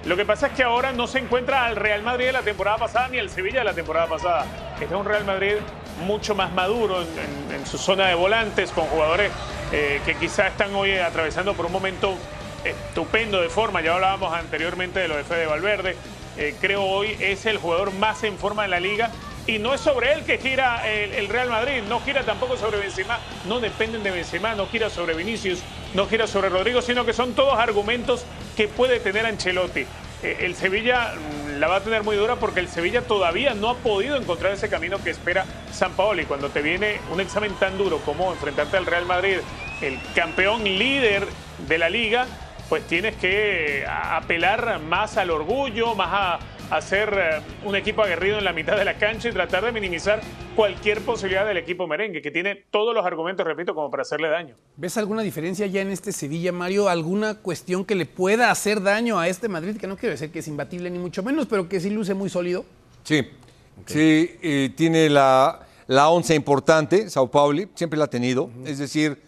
Lo 0.05 0.17
que 0.17 0.27
pasa 0.27 0.49
es 0.49 0.53
que 0.53 0.65
ahora 0.65 0.93
no 0.93 1.07
se 1.07 1.21
encuentra 1.21 1.65
al 1.65 1.77
Real 1.77 2.03
Madrid 2.03 2.27
de 2.27 2.33
la 2.33 2.43
temporada 2.43 2.77
pasada 2.77 3.09
ni 3.09 3.19
al 3.19 3.31
Sevilla 3.31 3.61
de 3.61 3.65
la 3.65 3.75
temporada 3.75 4.07
pasada. 4.07 4.45
Este 4.75 4.85
es 4.85 5.01
un 5.01 5.07
Real 5.07 5.25
Madrid 5.25 5.55
mucho 6.05 6.35
más 6.35 6.53
maduro 6.53 7.03
en, 7.03 7.65
su 7.65 7.79
zona 7.79 8.09
de 8.09 8.15
volantes, 8.15 8.71
con 8.73 8.85
jugadores 8.87 9.31
eh, 9.73 10.01
que 10.05 10.15
quizá 10.17 10.49
están 10.49 10.75
hoy 10.75 10.93
atravesando 10.99 11.55
por 11.55 11.67
un 11.67 11.73
momento 11.73 12.19
estupendo 12.65 13.41
de 13.41 13.49
forma. 13.49 13.81
Ya 13.81 13.95
hablábamos 13.95 14.33
anteriormente 14.35 15.01
de 15.01 15.09
lo 15.09 15.17
de 15.17 15.25
Fede 15.25 15.47
Valverde. 15.47 15.97
Eh, 16.37 16.55
creo 16.61 16.83
hoy 16.85 17.17
es 17.21 17.47
el 17.47 17.59
jugador 17.59 17.93
más 17.93 18.25
en 18.25 18.39
forma 18.39 18.65
en 18.65 18.71
la 18.71 18.81
liga. 18.81 19.11
Y 19.47 19.59
no 19.59 19.75
es 19.75 19.81
sobre 19.81 20.13
él 20.13 20.25
que 20.25 20.39
gira 20.39 20.89
el, 20.89 21.29
Real 21.29 21.51
Madrid, 21.51 21.83
no 21.89 22.01
gira 22.01 22.23
tampoco 22.23 22.57
sobre 22.57 22.79
Benzema, 22.79 23.19
no 23.49 23.59
dependen 23.59 24.05
de 24.05 24.13
Benzema, 24.13 24.55
no 24.55 24.69
gira 24.69 24.89
sobre 24.89 25.15
Vinicius, 25.15 25.59
no 25.95 26.07
gira 26.07 26.29
sobre 26.29 26.49
Rodrigo, 26.49 26.81
sino 26.81 27.05
que 27.05 27.13
son 27.13 27.35
todos 27.35 27.59
argumentos 27.59 28.25
que 28.57 28.69
puede 28.69 29.01
tener 29.01 29.27
Ancelotti. 29.27 29.85
Eh, 30.23 30.37
el 30.43 30.55
Sevilla 30.55 31.15
mm, 31.15 31.59
la 31.59 31.67
va 31.67 31.77
a 31.77 31.81
tener 31.81 32.05
muy 32.05 32.15
dura 32.15 32.37
porque 32.37 32.61
el 32.61 32.69
Sevilla 32.69 33.03
todavía 33.03 33.55
no 33.55 33.71
ha 33.71 33.75
podido 33.75 34.17
encontrar 34.17 34.53
ese 34.53 34.69
camino 34.69 35.03
que 35.03 35.11
espera 35.11 35.45
San 35.73 35.93
Paolo. 35.93 36.23
Y 36.23 36.27
cuando 36.27 36.49
te 36.51 36.63
viene 36.63 37.01
un 37.11 37.21
examen 37.21 37.53
tan 37.55 37.77
duro 37.77 37.99
como 37.99 38.31
enfrentarte 38.31 38.77
al 38.77 38.87
Real 38.87 39.07
Madrid, 39.07 39.39
el 39.81 39.99
campeón 40.15 40.63
líder 40.63 41.27
de 41.67 41.79
la 41.79 41.91
liga, 41.91 42.27
pues 42.73 42.87
tienes 42.87 43.15
que 43.17 43.85
apelar 43.87 44.81
más 44.81 45.19
al 45.19 45.29
orgullo, 45.29 45.95
más 45.95 46.09
a, 46.11 46.39
hacer 46.75 47.13
eh, 47.13 47.43
un 47.67 47.77
equipo 47.77 48.03
aguerrido 48.03 48.39
en 48.39 48.45
la 48.45 48.55
mitad 48.55 48.79
de 48.79 48.85
la 48.87 48.97
cancha 48.97 49.29
y 49.29 49.33
tratar 49.33 49.63
de 49.63 49.73
minimizar 49.73 50.23
cualquier 50.57 51.03
posibilidad 51.03 51.47
del 51.47 51.59
equipo 51.59 51.87
merengue, 51.87 52.23
que 52.23 52.31
tiene 52.31 52.65
todos 52.71 52.95
los 52.95 53.05
argumentos, 53.05 53.47
repito, 53.47 53.75
como 53.75 53.91
para 53.91 54.05
hacerle 54.05 54.31
daño. 54.31 54.57
¿Ves 54.79 54.97
alguna 54.97 55.21
diferencia 55.21 55.67
ya 55.67 55.83
en 55.83 55.91
este 55.91 56.13
Sevilla, 56.13 56.51
Mario? 56.51 56.89
¿Alguna 56.89 57.35
cuestión 57.35 57.85
que 57.85 57.95
le 57.95 58.07
pueda 58.07 58.51
hacer 58.51 58.83
daño 58.83 59.19
a 59.19 59.29
este 59.29 59.49
Madrid? 59.49 59.77
Que 59.77 59.87
no 59.87 59.99
quiero 59.99 60.13
decir 60.13 60.33
que 60.33 60.39
es 60.39 60.49
imbatible 60.49 60.89
ni 60.89 60.99
mucho 60.99 61.23
menos, 61.23 61.45
pero 61.45 61.69
que 61.69 61.79
sí 61.79 61.91
luce 61.91 62.15
muy 62.15 62.31
sólido. 62.31 62.65
Sí, 63.03 63.21
sí, 63.85 64.39
eh, 64.41 64.71
tiene 64.75 65.11
la, 65.11 65.61
la 65.89 66.09
once 66.09 66.35
importante, 66.35 67.11
Sao 67.11 67.31
Paulo, 67.31 67.65
siempre 67.75 67.99
la 67.99 68.07
ha 68.07 68.11
tenido, 68.11 68.49
es 68.65 68.79
decir, 68.79 69.21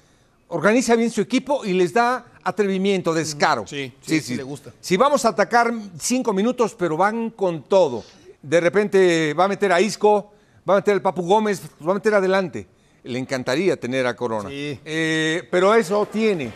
organiza 0.48 0.96
bien 0.96 1.10
su 1.10 1.20
equipo 1.20 1.66
y 1.66 1.74
les 1.74 1.92
da 1.92 2.24
atrevimiento, 2.44 3.12
descaro. 3.14 3.66
Sí, 3.66 3.92
sí, 4.00 4.20
sí, 4.20 4.36
le 4.36 4.42
gusta. 4.42 4.72
Si 4.80 4.96
vamos 4.96 5.24
a 5.24 5.30
atacar 5.30 5.72
cinco 5.98 6.32
minutos, 6.32 6.74
pero 6.78 6.96
van 6.96 7.30
con 7.30 7.62
todo. 7.62 8.04
De 8.42 8.60
repente 8.60 9.34
va 9.34 9.44
a 9.44 9.48
meter 9.48 9.72
a 9.72 9.80
Isco, 9.80 10.32
va 10.68 10.74
a 10.74 10.76
meter 10.76 10.94
al 10.94 11.02
Papu 11.02 11.22
Gómez, 11.22 11.62
va 11.86 11.92
a 11.92 11.94
meter 11.94 12.14
adelante. 12.14 12.66
Le 13.02 13.18
encantaría 13.18 13.78
tener 13.78 14.06
a 14.06 14.14
Corona. 14.14 14.48
Sí. 14.48 14.78
Eh, 14.84 15.46
pero 15.50 15.74
eso 15.74 16.06
tiene. 16.06 16.52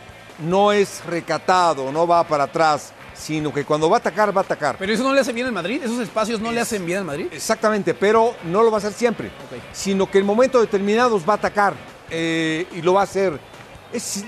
No 0.46 0.70
es 0.72 1.04
recatado, 1.04 1.90
no 1.90 2.06
va 2.06 2.22
para 2.26 2.44
atrás, 2.44 2.92
sino 3.12 3.52
que 3.52 3.64
cuando 3.64 3.90
va 3.90 3.96
a 3.96 4.00
atacar, 4.00 4.34
va 4.34 4.42
a 4.42 4.44
atacar. 4.44 4.76
Pero 4.78 4.92
eso 4.92 5.02
no 5.02 5.12
le 5.12 5.20
hace 5.20 5.32
bien 5.32 5.46
al 5.46 5.52
Madrid, 5.52 5.82
esos 5.82 5.98
espacios 5.98 6.40
no 6.40 6.52
le 6.52 6.60
hacen 6.60 6.86
bien 6.86 6.98
al 6.98 7.04
Madrid. 7.04 7.26
Exactamente, 7.32 7.92
pero 7.92 8.34
no 8.44 8.62
lo 8.62 8.70
va 8.70 8.76
a 8.76 8.78
hacer 8.78 8.92
siempre. 8.92 9.30
Sino 9.72 10.08
que 10.08 10.18
en 10.18 10.26
momentos 10.26 10.60
determinados 10.60 11.28
va 11.28 11.32
a 11.32 11.36
atacar 11.36 11.74
eh, 12.10 12.66
y 12.72 12.82
lo 12.82 12.94
va 12.94 13.00
a 13.00 13.04
hacer 13.04 13.38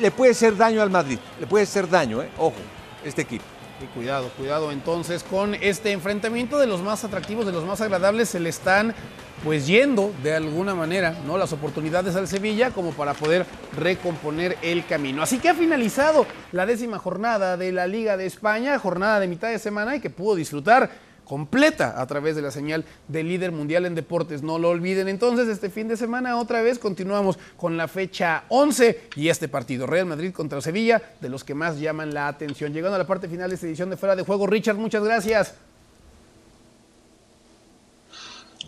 le 0.00 0.10
puede 0.10 0.32
hacer 0.32 0.56
daño 0.56 0.82
al 0.82 0.90
Madrid, 0.90 1.18
le 1.38 1.46
puede 1.46 1.64
hacer 1.64 1.88
daño, 1.88 2.22
¿eh? 2.22 2.30
ojo, 2.38 2.56
este 3.04 3.22
equipo. 3.22 3.44
Y 3.82 3.86
cuidado, 3.86 4.28
cuidado 4.36 4.72
entonces 4.72 5.22
con 5.22 5.54
este 5.54 5.92
enfrentamiento 5.92 6.58
de 6.58 6.66
los 6.66 6.82
más 6.82 7.02
atractivos, 7.04 7.46
de 7.46 7.52
los 7.52 7.64
más 7.64 7.80
agradables, 7.80 8.28
se 8.28 8.38
le 8.38 8.50
están 8.50 8.94
pues 9.42 9.66
yendo 9.66 10.12
de 10.22 10.34
alguna 10.34 10.74
manera, 10.74 11.16
¿no? 11.26 11.38
Las 11.38 11.54
oportunidades 11.54 12.14
al 12.14 12.28
Sevilla 12.28 12.72
como 12.72 12.90
para 12.90 13.14
poder 13.14 13.46
recomponer 13.76 14.58
el 14.60 14.84
camino. 14.84 15.22
Así 15.22 15.38
que 15.38 15.48
ha 15.48 15.54
finalizado 15.54 16.26
la 16.52 16.66
décima 16.66 16.98
jornada 16.98 17.56
de 17.56 17.72
la 17.72 17.86
Liga 17.86 18.18
de 18.18 18.26
España, 18.26 18.78
jornada 18.78 19.18
de 19.18 19.28
mitad 19.28 19.48
de 19.48 19.58
semana 19.58 19.96
y 19.96 20.00
que 20.00 20.10
pudo 20.10 20.34
disfrutar 20.34 20.90
completa 21.30 22.02
a 22.02 22.06
través 22.08 22.34
de 22.34 22.42
la 22.42 22.50
señal 22.50 22.84
de 23.06 23.22
líder 23.22 23.52
mundial 23.52 23.86
en 23.86 23.94
deportes. 23.94 24.42
No 24.42 24.58
lo 24.58 24.70
olviden 24.70 25.06
entonces, 25.06 25.46
este 25.46 25.70
fin 25.70 25.86
de 25.86 25.96
semana 25.96 26.36
otra 26.36 26.60
vez 26.60 26.80
continuamos 26.80 27.38
con 27.56 27.76
la 27.76 27.86
fecha 27.86 28.42
11 28.48 29.10
y 29.14 29.28
este 29.28 29.46
partido, 29.46 29.86
Real 29.86 30.06
Madrid 30.06 30.32
contra 30.32 30.60
Sevilla, 30.60 31.00
de 31.20 31.28
los 31.28 31.44
que 31.44 31.54
más 31.54 31.78
llaman 31.78 32.14
la 32.14 32.26
atención. 32.26 32.72
Llegando 32.72 32.96
a 32.96 32.98
la 32.98 33.06
parte 33.06 33.28
final 33.28 33.48
de 33.48 33.54
esta 33.54 33.68
edición 33.68 33.90
de 33.90 33.96
Fuera 33.96 34.16
de 34.16 34.24
Juego, 34.24 34.48
Richard, 34.48 34.76
muchas 34.76 35.04
gracias. 35.04 35.54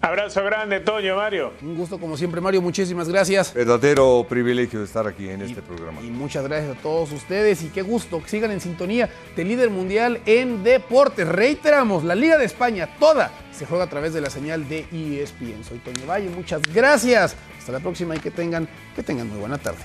Abrazo 0.04 0.42
grande, 0.42 0.80
Toño, 0.80 1.14
Mario. 1.14 1.52
Un 1.62 1.76
gusto 1.76 1.96
como 1.96 2.16
siempre, 2.16 2.40
Mario. 2.40 2.60
Muchísimas 2.60 3.08
gracias. 3.08 3.54
Verdadero 3.54 4.26
privilegio 4.28 4.80
de 4.80 4.84
estar 4.84 5.06
aquí 5.06 5.28
en 5.28 5.42
este 5.42 5.62
programa. 5.62 6.00
Y 6.02 6.10
muchas 6.10 6.42
gracias 6.42 6.76
a 6.76 6.80
todos 6.80 7.12
ustedes 7.12 7.62
y 7.62 7.68
qué 7.68 7.82
gusto 7.82 8.20
que 8.20 8.28
sigan 8.28 8.50
en 8.50 8.60
sintonía 8.60 9.08
de 9.36 9.44
líder 9.44 9.70
mundial 9.70 10.20
en 10.26 10.64
deportes. 10.64 11.28
Reiteramos, 11.28 12.02
la 12.02 12.16
Liga 12.16 12.36
de 12.36 12.46
España 12.46 12.88
toda 12.98 13.30
se 13.52 13.64
juega 13.64 13.84
a 13.84 13.88
través 13.88 14.12
de 14.12 14.20
la 14.20 14.28
señal 14.28 14.68
de 14.68 14.80
ESPN. 14.90 15.62
Soy 15.62 15.78
Toño 15.78 16.04
Valle, 16.04 16.28
muchas 16.30 16.62
gracias. 16.74 17.36
Hasta 17.56 17.70
la 17.70 17.78
próxima 17.78 18.16
y 18.16 18.18
que 18.18 18.32
tengan, 18.32 18.68
que 18.96 19.04
tengan 19.04 19.28
muy 19.28 19.38
buena 19.38 19.58
tarde. 19.58 19.84